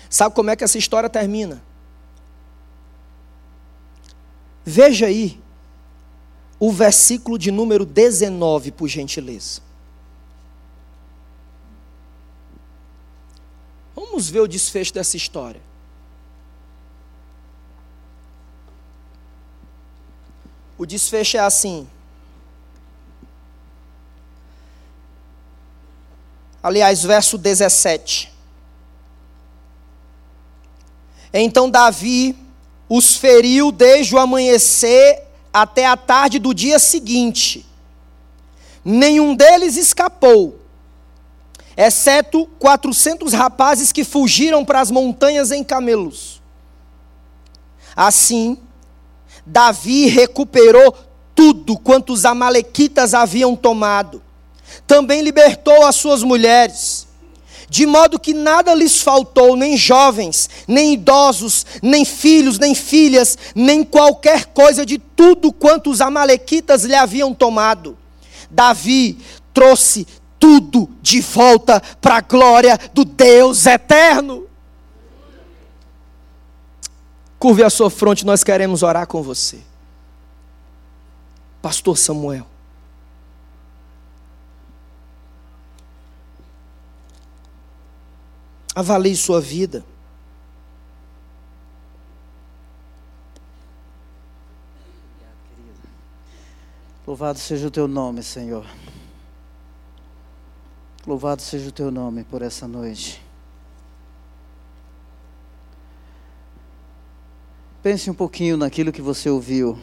Sabe 0.10 0.36
como 0.36 0.50
é 0.50 0.58
que 0.58 0.66
essa 0.66 0.78
história 0.78 1.10
termina? 1.10 1.64
Veja 4.66 5.06
aí 5.06 5.42
o 6.60 6.74
versículo 6.74 7.38
de 7.38 7.52
número 7.52 7.86
19, 7.86 8.74
por 8.74 8.90
gentileza. 8.90 9.62
Vamos 13.96 14.30
ver 14.30 14.42
o 14.42 14.48
desfecho 14.48 14.94
dessa 14.94 15.16
história. 15.16 15.62
O 20.78 20.86
desfecho 20.86 21.38
é 21.38 21.40
assim. 21.40 21.88
Aliás, 26.62 27.04
verso 27.04 27.38
17. 27.38 28.34
Então 31.32 31.70
Davi 31.70 32.36
os 32.90 33.16
feriu 33.16 33.72
desde 33.72 34.16
o 34.16 34.20
amanhecer 34.20 35.24
até 35.54 35.86
a 35.86 35.96
tarde 35.96 36.40
do 36.40 36.54
dia 36.54 36.80
seguinte. 36.80 37.66
Nenhum 38.84 39.36
deles 39.36 39.78
escapou 39.78 40.65
exceto 41.78 42.48
400 42.60 43.34
rapazes 43.34 43.92
que 43.92 44.04
fugiram 44.04 44.64
para 44.64 44.80
as 44.80 44.92
montanhas 44.92 45.52
em 45.52 45.64
camelos. 45.64 46.42
Assim, 47.96 48.58
Davi 49.46 50.08
recuperou 50.08 50.96
tudo 51.34 51.78
quanto 51.78 52.14
os 52.14 52.26
amalequitas 52.26 53.14
haviam 53.14 53.56
tomado. 53.56 54.22
Também 54.88 55.22
libertou 55.22 55.86
as 55.86 55.96
suas 55.96 56.24
mulheres, 56.24 57.08
de 57.70 57.86
modo 57.86 58.20
que 58.20 58.34
nada 58.34 58.74
lhes 58.74 59.02
faltou, 59.02 59.56
nem 59.56 59.78
jovens, 59.78 60.50
nem 60.68 60.94
idosos, 60.94 61.66
nem 61.82 62.06
filhos, 62.06 62.60
nem 62.60 62.74
filhas, 62.74 63.38
nem 63.54 63.84
qualquer 63.84 64.46
coisa 64.48 64.86
de 64.86 64.98
tudo 64.98 65.52
quanto 65.52 65.90
os 65.90 66.02
amalequitas 66.02 66.84
lhe 66.84 66.96
haviam 66.96 67.34
tomado. 67.34 67.98
Davi 68.50 69.18
trouxe 69.54 70.08
tudo 70.46 70.88
de 71.02 71.22
volta 71.22 71.82
para 72.00 72.18
a 72.18 72.22
glória 72.22 72.78
do 72.94 73.04
Deus 73.04 73.66
eterno. 73.66 74.48
Curve 77.40 77.64
a 77.64 77.70
sua 77.72 77.90
fronte, 77.90 78.24
nós 78.24 78.44
queremos 78.44 78.84
orar 78.84 79.08
com 79.08 79.24
você. 79.24 79.60
Pastor 81.64 81.98
Samuel. 81.98 82.46
Avalie 88.76 89.16
sua 89.16 89.42
vida. 89.42 89.84
Louvado 97.08 97.40
seja 97.40 97.68
o 97.68 97.72
teu 97.72 97.88
nome, 97.88 98.22
Senhor. 98.22 98.66
Louvado 101.08 101.40
seja 101.40 101.70
o 101.70 101.72
teu 101.72 101.92
nome 101.92 102.24
por 102.24 102.42
essa 102.42 102.68
noite. 102.68 103.24
Pense 107.84 108.10
um 108.10 108.14
pouquinho 108.16 108.58
naquilo 108.58 108.92
que 108.92 109.04
você 109.04 109.30
ouviu. 109.30 109.78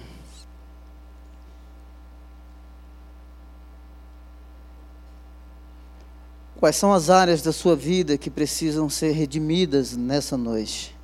Quais 6.58 6.74
são 6.74 6.92
as 6.92 7.08
áreas 7.08 7.40
da 7.40 7.52
sua 7.52 7.76
vida 7.76 8.18
que 8.18 8.28
precisam 8.28 8.90
ser 8.90 9.12
redimidas 9.12 9.96
nessa 9.96 10.36
noite? 10.36 10.96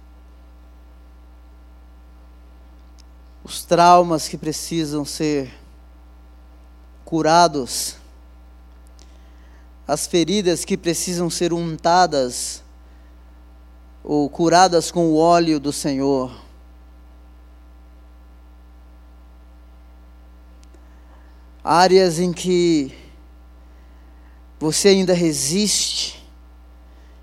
Os 3.45 3.64
traumas 3.64 4.27
que 4.27 4.37
precisam 4.37 5.05
ser 5.05 5.53
curados 7.05 7.97
as 9.89 10.07
feridas 10.07 10.66
que 10.66 10.76
precisam 10.76 11.30
ser 11.30 11.51
untadas 11.51 12.62
ou 14.05 14.28
curadas 14.28 14.91
com 14.91 15.07
o 15.07 15.16
óleo 15.16 15.59
do 15.59 15.72
Senhor. 15.72 16.30
Áreas 21.64 22.18
em 22.18 22.34
que 22.34 22.95
você 24.61 24.89
ainda 24.89 25.14
resiste, 25.14 26.22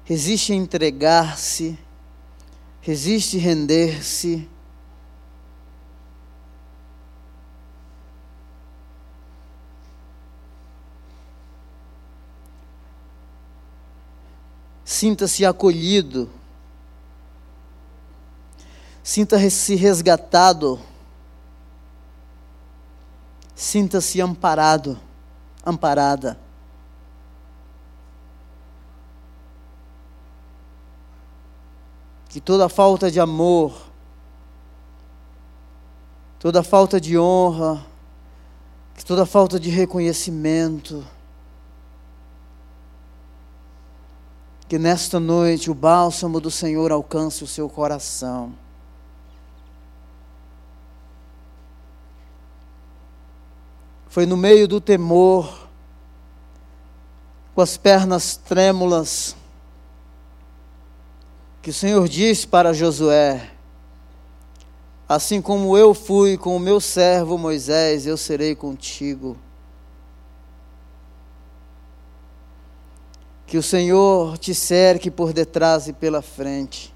resiste 0.04 0.52
a 0.52 0.56
entregar-se, 0.56 1.78
resiste 2.82 3.38
a 3.38 3.42
render-se. 3.42 4.50
Sinta-se 14.86 15.44
acolhido. 15.44 16.30
Sinta-se 19.04 19.76
resgatado. 19.76 20.80
Sinta-se 23.56 24.22
amparado, 24.22 25.00
amparada. 25.66 26.38
Que 32.30 32.40
toda 32.40 32.70
falta 32.70 33.10
de 33.10 33.20
amor, 33.20 33.74
toda 36.38 36.62
falta 36.62 37.00
de 37.00 37.18
honra, 37.18 37.84
que 38.94 39.06
toda 39.06 39.26
falta 39.26 39.58
de 39.58 39.70
reconhecimento, 39.70 41.04
Que 44.68 44.80
nesta 44.80 45.20
noite 45.20 45.70
o 45.70 45.76
bálsamo 45.76 46.40
do 46.40 46.50
Senhor 46.50 46.92
alcance 46.92 47.44
o 47.44 47.48
seu 47.48 47.70
coração. 47.70 48.54
Foi 54.08 54.26
no 54.26 54.38
meio 54.38 54.68
do 54.68 54.80
temor, 54.80 55.68
com 57.54 57.62
as 57.62 57.76
pernas 57.76 58.38
trêmulas, 58.38 59.36
que 61.62 61.70
o 61.70 61.74
Senhor 61.74 62.08
disse 62.08 62.48
para 62.48 62.74
Josué: 62.74 63.52
Assim 65.08 65.42
como 65.42 65.78
eu 65.78 65.94
fui 65.94 66.38
com 66.38 66.56
o 66.56 66.60
meu 66.60 66.80
servo 66.80 67.38
Moisés, 67.38 68.08
eu 68.08 68.16
serei 68.16 68.56
contigo. 68.56 69.38
Que 73.46 73.58
o 73.58 73.64
Senhor 73.64 74.38
te 74.38 74.56
cerque 74.56 75.12
por 75.12 75.32
detrás 75.32 75.88
e 75.88 75.94
pela 75.94 76.22
frente. 76.22 76.94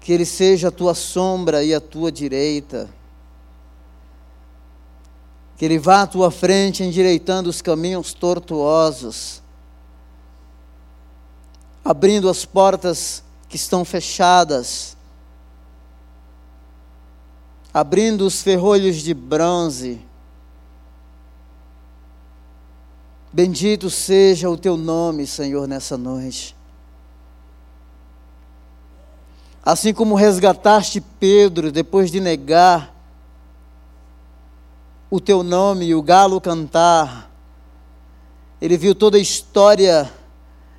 Que 0.00 0.12
Ele 0.12 0.24
seja 0.24 0.68
a 0.68 0.72
tua 0.72 0.94
sombra 0.94 1.62
e 1.62 1.74
a 1.74 1.80
tua 1.80 2.10
direita. 2.10 2.88
Que 5.56 5.64
Ele 5.64 5.78
vá 5.78 6.02
à 6.02 6.06
tua 6.06 6.30
frente, 6.30 6.82
endireitando 6.82 7.50
os 7.50 7.60
caminhos 7.60 8.14
tortuosos, 8.14 9.42
abrindo 11.84 12.28
as 12.28 12.44
portas 12.44 13.22
que 13.48 13.56
estão 13.56 13.84
fechadas, 13.84 14.96
abrindo 17.74 18.26
os 18.26 18.42
ferrolhos 18.42 18.96
de 18.96 19.12
bronze. 19.12 20.00
Bendito 23.32 23.88
seja 23.88 24.50
o 24.50 24.56
teu 24.56 24.76
nome, 24.76 25.26
Senhor, 25.26 25.68
nessa 25.68 25.96
noite. 25.96 26.56
Assim 29.62 29.94
como 29.94 30.14
resgataste 30.14 31.00
Pedro 31.00 31.70
depois 31.70 32.10
de 32.10 32.18
negar 32.18 32.94
o 35.10 35.20
teu 35.20 35.42
nome 35.42 35.86
e 35.86 35.94
o 35.94 36.02
galo 36.02 36.40
cantar, 36.40 37.30
ele 38.60 38.76
viu 38.76 38.94
toda 38.94 39.16
a 39.16 39.20
história 39.20 40.10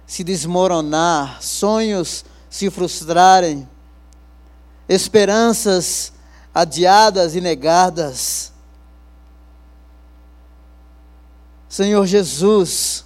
se 0.06 0.24
desmoronar, 0.24 1.42
sonhos 1.42 2.26
se 2.50 2.70
frustrarem, 2.70 3.68
esperanças 4.90 6.12
adiadas 6.54 7.34
e 7.34 7.40
negadas. 7.40 8.51
Senhor 11.72 12.06
Jesus, 12.06 13.06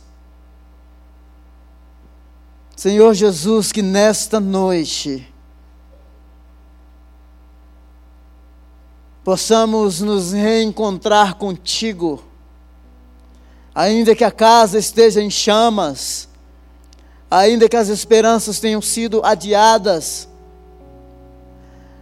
Senhor 2.76 3.14
Jesus, 3.14 3.72
que 3.72 3.84
nesta 3.84 4.40
noite, 4.40 5.32
possamos 9.24 10.02
nos 10.02 10.34
reencontrar 10.34 11.36
contigo, 11.36 12.24
ainda 13.76 14.16
que 14.16 14.24
a 14.24 14.32
casa 14.32 14.80
esteja 14.80 15.22
em 15.22 15.30
chamas, 15.30 16.28
ainda 17.30 17.70
que 17.70 17.78
as 17.78 17.88
esperanças 17.88 18.60
tenham 18.60 18.82
sido 18.82 19.24
adiadas, 19.24 20.28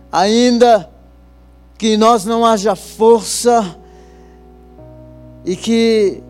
ainda 0.10 0.90
que 1.78 1.98
nós 1.98 2.24
não 2.24 2.46
haja 2.46 2.74
força 2.74 3.78
e 5.44 5.58
que 5.58 6.24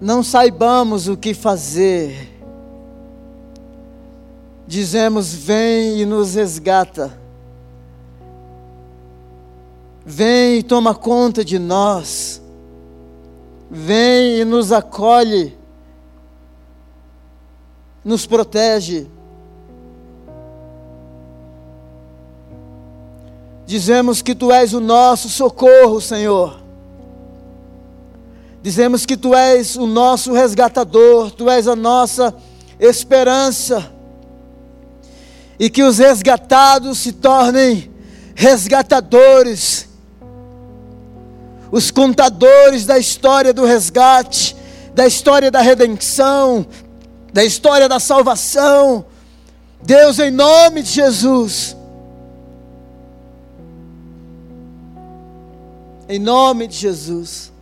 não 0.00 0.22
saibamos 0.22 1.08
o 1.08 1.16
que 1.16 1.34
fazer, 1.34 2.32
dizemos: 4.66 5.32
vem 5.34 6.00
e 6.00 6.06
nos 6.06 6.34
resgata 6.34 7.18
Vem 10.10 10.60
e 10.60 10.62
toma 10.62 10.94
conta 10.94 11.44
de 11.44 11.58
nós. 11.58 12.40
Vem 13.70 14.38
e 14.38 14.44
nos 14.46 14.72
acolhe. 14.72 15.54
Nos 18.02 18.24
protege. 18.24 19.06
Dizemos 23.66 24.22
que 24.22 24.34
tu 24.34 24.50
és 24.50 24.72
o 24.72 24.80
nosso 24.80 25.28
socorro, 25.28 26.00
Senhor. 26.00 26.58
Dizemos 28.62 29.06
que 29.06 29.16
tu 29.16 29.34
és 29.34 29.76
o 29.76 29.86
nosso 29.86 30.32
resgatador, 30.32 31.30
tu 31.30 31.48
és 31.48 31.68
a 31.68 31.76
nossa 31.76 32.34
esperança. 32.78 33.92
E 35.58 35.68
que 35.68 35.82
os 35.82 35.98
resgatados 35.98 36.98
se 36.98 37.12
tornem 37.12 37.90
resgatadores 38.34 39.88
os 41.70 41.90
contadores 41.90 42.86
da 42.86 42.98
história 42.98 43.52
do 43.52 43.64
resgate, 43.64 44.56
da 44.94 45.06
história 45.06 45.50
da 45.50 45.60
redenção, 45.60 46.66
da 47.32 47.44
história 47.44 47.88
da 47.88 48.00
salvação. 48.00 49.04
Deus, 49.82 50.18
em 50.18 50.30
nome 50.30 50.82
de 50.82 50.90
Jesus. 50.90 51.76
Em 56.08 56.18
nome 56.18 56.66
de 56.66 56.76
Jesus. 56.76 57.52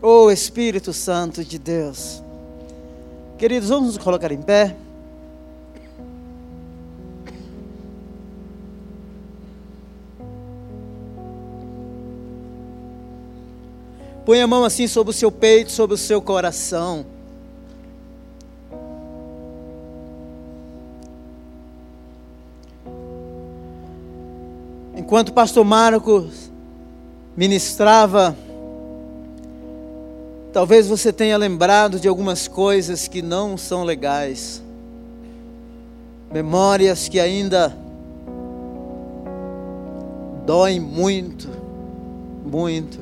Oh 0.00 0.30
Espírito 0.30 0.92
Santo 0.92 1.44
de 1.44 1.58
Deus. 1.58 2.22
Queridos, 3.36 3.68
vamos 3.68 3.94
nos 3.94 3.98
colocar 3.98 4.30
em 4.30 4.40
pé. 4.40 4.76
Põe 14.24 14.40
a 14.40 14.46
mão 14.46 14.64
assim 14.64 14.86
sobre 14.86 15.10
o 15.10 15.14
seu 15.14 15.32
peito, 15.32 15.72
sobre 15.72 15.94
o 15.94 15.98
seu 15.98 16.22
coração. 16.22 17.04
Enquanto 24.94 25.30
o 25.30 25.32
pastor 25.32 25.64
Marcos 25.64 26.52
ministrava, 27.36 28.36
talvez 30.52 30.86
você 30.86 31.12
tenha 31.12 31.36
lembrado 31.36 32.00
de 32.00 32.08
algumas 32.08 32.48
coisas 32.48 33.06
que 33.08 33.22
não 33.22 33.56
são 33.56 33.84
legais, 33.84 34.62
memórias 36.32 37.08
que 37.08 37.20
ainda 37.20 37.76
doem 40.46 40.80
muito, 40.80 41.48
muito. 42.44 42.98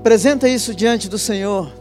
Apresenta 0.00 0.48
isso 0.48 0.74
diante 0.74 1.08
do 1.08 1.18
Senhor. 1.18 1.72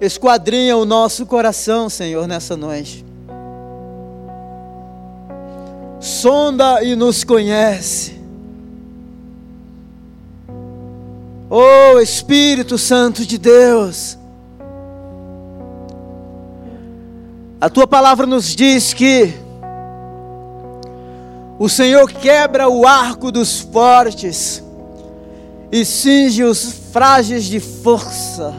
Esquadrinha 0.00 0.76
o 0.76 0.84
nosso 0.84 1.24
coração, 1.26 1.88
Senhor, 1.88 2.26
nessa 2.26 2.56
noite. 2.56 3.04
Sonda 6.00 6.82
e 6.82 6.96
nos 6.96 7.22
conhece. 7.22 8.21
Oh 11.54 12.00
Espírito 12.00 12.78
Santo 12.78 13.26
de 13.26 13.36
Deus. 13.36 14.16
A 17.60 17.68
tua 17.68 17.86
palavra 17.86 18.24
nos 18.24 18.56
diz 18.56 18.94
que 18.94 19.34
o 21.58 21.68
Senhor 21.68 22.10
quebra 22.10 22.70
o 22.70 22.86
arco 22.86 23.30
dos 23.30 23.60
fortes 23.60 24.64
e 25.70 25.84
cinge 25.84 26.42
os 26.42 26.72
frágeis 26.90 27.44
de 27.44 27.60
força. 27.60 28.54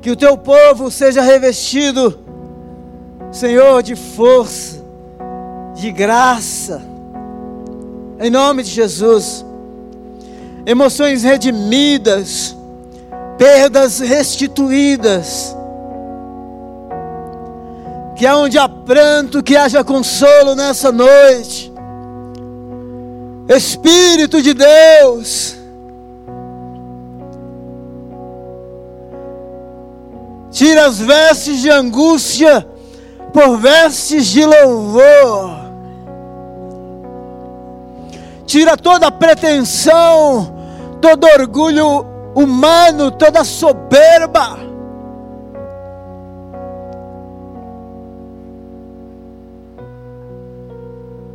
Que 0.00 0.10
o 0.10 0.16
teu 0.16 0.38
povo 0.38 0.90
seja 0.90 1.20
revestido, 1.20 2.18
Senhor, 3.30 3.82
de 3.82 3.94
força, 3.94 4.82
de 5.74 5.92
graça, 5.92 6.93
em 8.24 8.30
nome 8.30 8.62
de 8.62 8.70
Jesus. 8.70 9.44
Emoções 10.66 11.22
redimidas, 11.22 12.56
perdas 13.36 14.00
restituídas. 14.00 15.56
Que 18.16 18.26
aonde 18.26 18.58
há 18.58 18.68
pranto, 18.68 19.42
que 19.42 19.56
haja 19.56 19.82
consolo 19.84 20.54
nessa 20.54 20.90
noite 20.92 21.74
Espírito 23.48 24.40
de 24.40 24.54
Deus, 24.54 25.54
tira 30.50 30.86
as 30.86 30.98
vestes 30.98 31.60
de 31.60 31.68
angústia 31.68 32.66
por 33.34 33.58
vestes 33.58 34.26
de 34.26 34.46
louvor, 34.46 35.63
tira 38.54 38.76
toda 38.76 39.10
pretensão, 39.10 40.54
todo 41.00 41.24
orgulho 41.24 42.06
humano, 42.36 43.10
toda 43.10 43.42
soberba. 43.42 44.56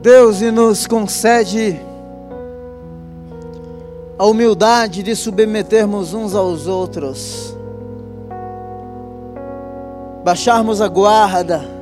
Deus 0.02 0.40
e 0.40 0.50
nos 0.50 0.88
concede 0.88 1.78
a 4.18 4.26
humildade 4.26 5.04
de 5.04 5.14
submetermos 5.14 6.14
uns 6.14 6.34
aos 6.34 6.68
outros, 6.68 7.54
baixarmos 10.24 10.80
a 10.80 10.88
guarda 10.88 11.79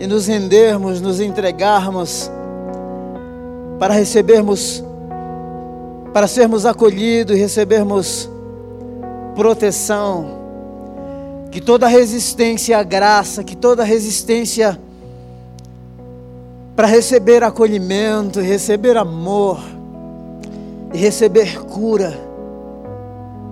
e 0.00 0.06
nos 0.06 0.26
rendermos, 0.26 0.98
nos 0.98 1.20
entregarmos 1.20 2.30
para 3.78 3.92
recebermos 3.92 4.82
para 6.12 6.26
sermos 6.26 6.66
acolhidos 6.66 7.36
e 7.36 7.38
recebermos 7.38 8.28
proteção. 9.36 10.40
Que 11.52 11.60
toda 11.60 11.86
resistência 11.86 12.78
à 12.78 12.82
graça, 12.82 13.44
que 13.44 13.56
toda 13.56 13.84
resistência 13.84 14.78
para 16.74 16.86
receber 16.86 17.42
acolhimento, 17.42 18.40
receber 18.40 18.96
amor 18.96 19.60
e 20.94 20.98
receber 20.98 21.60
cura, 21.64 22.18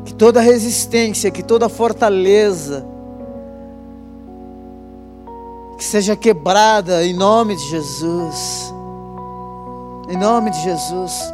que 0.05 0.14
toda 0.14 0.40
resistência, 0.40 1.30
que 1.30 1.42
toda 1.42 1.68
fortaleza, 1.68 2.86
que 5.79 5.85
seja 5.85 6.16
quebrada 6.16 7.05
em 7.07 7.14
nome 7.14 7.55
de 7.55 7.62
Jesus. 7.62 8.74
Em 10.11 10.16
nome 10.16 10.51
de 10.51 10.61
Jesus. 10.64 11.33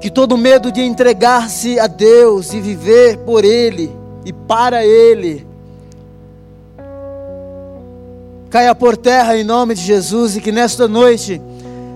Que 0.00 0.10
todo 0.10 0.36
medo 0.36 0.72
de 0.72 0.82
entregar-se 0.82 1.78
a 1.78 1.86
Deus 1.86 2.52
e 2.52 2.60
viver 2.60 3.18
por 3.18 3.44
Ele 3.44 3.96
e 4.24 4.32
para 4.32 4.84
Ele 4.84 5.46
caia 8.50 8.72
por 8.72 8.96
terra 8.96 9.36
em 9.36 9.42
nome 9.42 9.74
de 9.74 9.82
Jesus 9.82 10.36
e 10.36 10.40
que 10.40 10.52
nesta 10.52 10.86
noite 10.86 11.42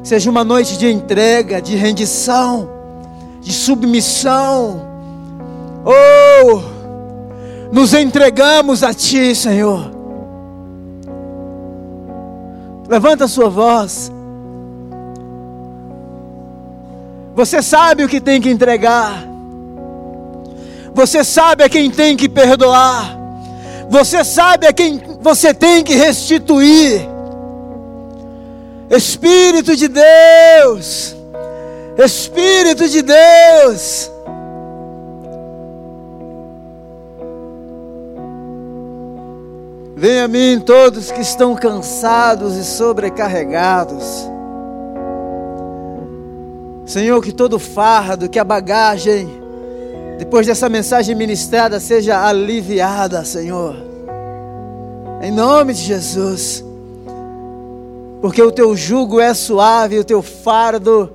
seja 0.02 0.28
uma 0.28 0.42
noite 0.42 0.76
de 0.76 0.90
entrega, 0.90 1.62
de 1.62 1.76
rendição, 1.76 2.68
de 3.40 3.52
submissão. 3.52 4.82
Oh, 5.84 6.60
nos 7.72 7.94
entregamos 7.94 8.82
a 8.82 8.92
Ti, 8.92 9.36
Senhor. 9.36 9.97
Levanta 12.88 13.24
a 13.24 13.28
sua 13.28 13.50
voz. 13.50 14.10
Você 17.34 17.62
sabe 17.62 18.02
o 18.02 18.08
que 18.08 18.20
tem 18.20 18.40
que 18.40 18.50
entregar. 18.50 19.24
Você 20.94 21.22
sabe 21.22 21.62
a 21.62 21.68
quem 21.68 21.90
tem 21.90 22.16
que 22.16 22.28
perdoar. 22.28 23.16
Você 23.90 24.24
sabe 24.24 24.66
a 24.66 24.72
quem 24.72 25.00
você 25.20 25.54
tem 25.54 25.84
que 25.84 25.94
restituir. 25.94 27.06
Espírito 28.90 29.76
de 29.76 29.88
Deus. 29.88 31.14
Espírito 31.98 32.88
de 32.88 33.02
Deus. 33.02 34.10
Venha 39.98 40.26
a 40.26 40.28
mim 40.28 40.60
todos 40.64 41.10
que 41.10 41.20
estão 41.20 41.56
cansados 41.56 42.54
e 42.54 42.62
sobrecarregados. 42.62 44.30
Senhor, 46.86 47.20
que 47.20 47.32
todo 47.32 47.58
fardo, 47.58 48.28
que 48.28 48.38
a 48.38 48.44
bagagem, 48.44 49.28
depois 50.16 50.46
dessa 50.46 50.68
mensagem 50.68 51.16
ministrada, 51.16 51.80
seja 51.80 52.24
aliviada, 52.24 53.24
Senhor. 53.24 53.74
Em 55.20 55.32
nome 55.32 55.74
de 55.74 55.80
Jesus. 55.80 56.64
Porque 58.20 58.40
o 58.40 58.52
teu 58.52 58.76
jugo 58.76 59.18
é 59.18 59.34
suave, 59.34 59.98
o 59.98 60.04
teu 60.04 60.22
fardo 60.22 61.12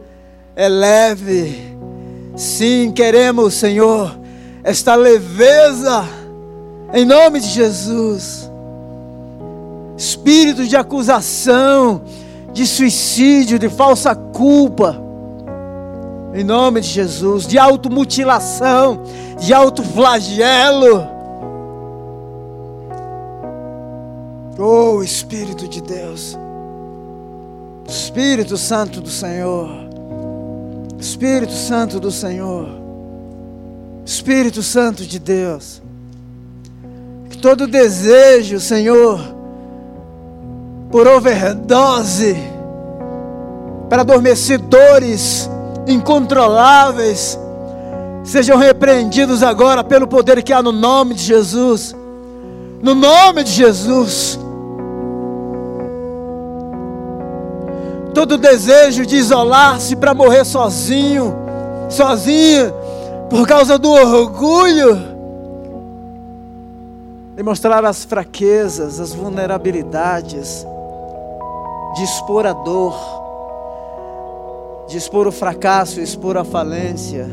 é 0.57 0.67
leve. 0.67 1.73
Sim, 2.35 2.91
queremos, 2.91 3.53
Senhor, 3.53 4.13
esta 4.61 4.93
leveza, 4.93 6.03
em 6.93 7.05
nome 7.05 7.39
de 7.39 7.47
Jesus 7.47 8.51
espírito 10.03 10.65
de 10.67 10.75
acusação, 10.75 12.01
de 12.51 12.67
suicídio, 12.67 13.57
de 13.57 13.69
falsa 13.69 14.13
culpa, 14.13 15.01
em 16.33 16.43
nome 16.43 16.81
de 16.81 16.87
Jesus, 16.87 17.47
de 17.47 17.57
automutilação, 17.57 19.01
de 19.39 19.53
autoflagelo. 19.53 21.07
Oh 24.59 25.01
Espírito 25.01 25.67
de 25.67 25.81
Deus, 25.81 26.37
Espírito 27.87 28.57
Santo 28.57 28.99
do 29.01 29.09
Senhor, 29.09 29.69
Espírito 30.99 31.53
Santo 31.53 31.99
do 31.99 32.11
Senhor, 32.11 32.67
Espírito 34.05 34.61
Santo 34.61 35.03
de 35.03 35.17
Deus, 35.17 35.81
que 37.29 37.37
todo 37.37 37.67
desejo, 37.67 38.59
Senhor, 38.59 39.32
por 40.93 41.07
overdose, 41.07 42.37
para 43.89 44.03
adormecedores 44.03 45.49
incontroláveis, 45.87 47.39
sejam 48.23 48.59
repreendidos 48.59 49.41
agora 49.41 49.83
pelo 49.83 50.05
poder 50.05 50.43
que 50.43 50.53
há 50.53 50.61
no 50.61 50.71
nome 50.71 51.15
de 51.15 51.23
Jesus. 51.23 51.95
No 52.79 52.93
nome 52.93 53.43
de 53.43 53.49
Jesus. 53.49 54.39
Todo 58.13 58.37
desejo 58.37 59.03
de 59.03 59.15
isolar-se 59.15 59.95
para 59.95 60.13
morrer 60.13 60.45
sozinho, 60.45 61.33
sozinho, 61.89 62.71
por 63.31 63.47
causa 63.47 63.79
do 63.79 63.89
orgulho, 63.89 64.95
de 67.35 67.41
mostrar 67.41 67.83
as 67.83 68.05
fraquezas, 68.05 68.99
as 68.99 69.11
vulnerabilidades, 69.11 70.67
de 71.93 72.03
expor 72.03 72.45
a 72.45 72.53
dor, 72.53 72.95
de 74.87 74.97
expor 74.97 75.27
o 75.27 75.31
fracasso, 75.31 76.01
expor 76.01 76.37
a 76.37 76.43
falência. 76.43 77.29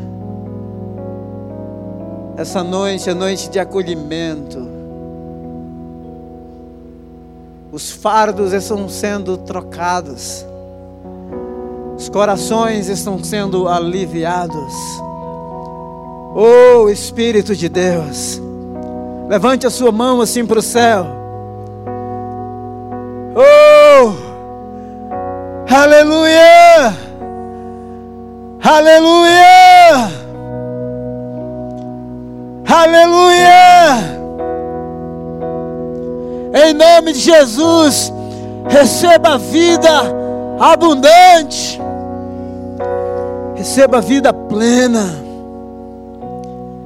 Essa 2.37 2.63
noite 2.63 3.09
é 3.09 3.15
noite 3.15 3.49
de 3.51 3.59
acolhimento. 3.59 4.69
Os 7.73 7.91
fardos 7.91 8.53
estão 8.53 8.89
sendo 8.89 9.37
trocados. 9.39 10.45
Os 11.97 12.09
corações 12.09 12.89
estão 12.89 13.23
sendo 13.23 13.69
aliviados. 13.69 14.75
Oh 16.35 16.89
Espírito 16.89 17.57
de 17.57 17.69
Deus, 17.69 18.41
levante 19.29 19.67
a 19.67 19.71
sua 19.71 19.91
mão 19.91 20.21
assim 20.21 20.47
para 20.47 20.59
o 20.59 20.63
céu. 20.63 21.07
Oh! 23.35 24.30
Aleluia! 25.73 26.93
Aleluia! 28.61 30.11
Aleluia! 32.67 34.21
Em 36.53 36.75
nome 36.75 37.13
de 37.13 37.21
Jesus, 37.21 38.13
receba 38.69 39.39
vida 39.39 39.91
abundante, 40.59 41.81
receba 43.55 44.01
vida 44.01 44.33
plena, 44.33 45.07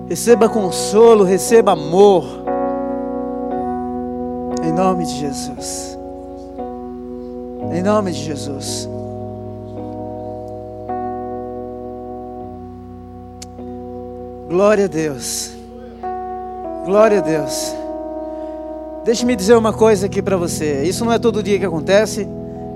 receba 0.07 0.47
consolo, 0.47 1.25
receba 1.25 1.73
amor, 1.73 2.27
em 4.63 4.73
nome 4.73 5.07
de 5.07 5.21
Jesus. 5.21 5.94
Em 7.73 7.83
nome 7.83 8.13
de 8.13 8.25
Jesus. 8.25 8.89
Glória 14.49 14.85
a 14.85 14.89
Deus. 14.89 15.53
Glória 16.85 17.19
a 17.19 17.21
Deus. 17.21 17.75
Deixe-me 19.05 19.35
dizer 19.37 19.57
uma 19.57 19.73
coisa 19.73 20.07
aqui 20.07 20.23
para 20.23 20.37
você. 20.37 20.85
Isso 20.85 21.05
não 21.05 21.13
é 21.13 21.19
todo 21.19 21.43
dia 21.43 21.59
que 21.59 21.65
acontece, 21.65 22.27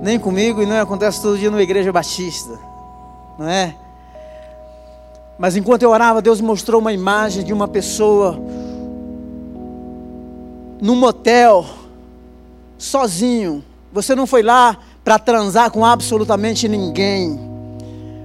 nem 0.02 0.18
comigo, 0.18 0.62
e 0.62 0.66
não 0.66 0.80
acontece 0.80 1.22
todo 1.22 1.38
dia 1.38 1.50
numa 1.50 1.62
igreja 1.62 1.92
batista. 1.92 2.58
Não 3.38 3.48
é? 3.48 3.74
Mas 5.38 5.56
enquanto 5.56 5.84
eu 5.84 5.90
orava, 5.90 6.20
Deus 6.20 6.40
mostrou 6.40 6.80
uma 6.80 6.92
imagem 6.92 7.44
de 7.44 7.52
uma 7.52 7.68
pessoa 7.68 8.38
num 10.80 10.96
motel, 10.96 11.64
sozinho. 12.76 13.64
Você 13.92 14.14
não 14.14 14.26
foi 14.26 14.42
lá 14.42 14.76
para 15.02 15.18
transar 15.18 15.70
com 15.70 15.84
absolutamente 15.84 16.68
ninguém. 16.68 17.38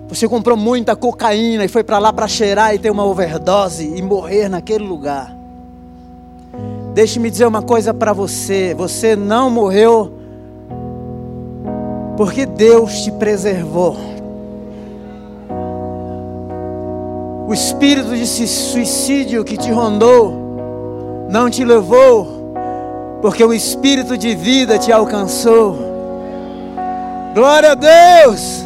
Você 0.09 0.27
comprou 0.27 0.57
muita 0.57 0.95
cocaína 0.95 1.65
e 1.65 1.67
foi 1.67 1.83
para 1.83 1.97
lá 1.97 2.11
para 2.11 2.27
cheirar 2.27 2.75
e 2.75 2.79
ter 2.79 2.91
uma 2.91 3.05
overdose 3.05 3.93
e 3.95 4.01
morrer 4.01 4.49
naquele 4.49 4.85
lugar. 4.85 5.33
Deixe-me 6.93 7.29
dizer 7.29 7.47
uma 7.47 7.61
coisa 7.61 7.93
para 7.93 8.13
você: 8.13 8.75
você 8.75 9.15
não 9.15 9.49
morreu 9.49 10.13
porque 12.15 12.45
Deus 12.45 13.01
te 13.01 13.11
preservou. 13.11 13.97
O 17.47 17.53
espírito 17.53 18.15
de 18.15 18.25
suicídio 18.25 19.43
que 19.43 19.57
te 19.57 19.71
rondou 19.71 20.43
não 21.29 21.49
te 21.49 21.63
levou, 21.63 22.42
porque 23.23 23.41
o 23.41 23.53
espírito 23.53 24.17
de 24.17 24.35
vida 24.35 24.77
te 24.77 24.91
alcançou. 24.91 25.79
Glória 27.33 27.71
a 27.71 27.73
Deus. 27.73 28.65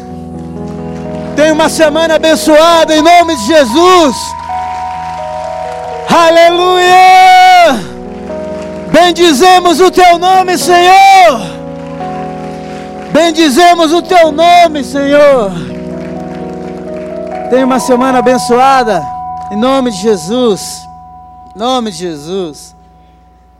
Tenha 1.36 1.52
uma 1.52 1.68
semana 1.68 2.16
abençoada 2.16 2.92
em 2.92 3.00
nome 3.00 3.36
de 3.36 3.46
Jesus. 3.46 4.16
Aleluia! 6.10 7.78
Bendizemos 8.90 9.78
o 9.78 9.92
teu 9.92 10.18
nome, 10.18 10.58
Senhor. 10.58 11.40
Bendizemos 13.12 13.92
o 13.92 14.02
teu 14.02 14.32
nome, 14.32 14.82
Senhor. 14.82 15.52
Tenha 17.48 17.64
uma 17.64 17.78
semana 17.78 18.18
abençoada 18.18 19.06
em 19.52 19.56
nome 19.56 19.92
de 19.92 19.98
Jesus. 19.98 20.88
Em 21.54 21.58
nome 21.60 21.92
de 21.92 21.98
Jesus. 21.98 22.77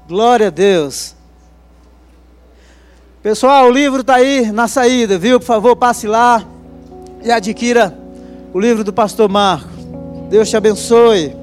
Glória 0.08 0.46
a 0.46 0.50
Deus. 0.50 1.14
Pessoal, 3.22 3.66
o 3.66 3.70
livro 3.70 4.00
está 4.00 4.14
aí 4.14 4.50
na 4.50 4.66
saída, 4.66 5.18
viu? 5.18 5.38
Por 5.38 5.44
favor, 5.44 5.76
passe 5.76 6.06
lá 6.06 6.42
e 7.22 7.30
adquira 7.30 7.94
o 8.54 8.58
livro 8.58 8.82
do 8.82 8.90
pastor 8.90 9.28
Marco. 9.28 9.68
Deus 10.30 10.48
te 10.48 10.56
abençoe. 10.56 11.36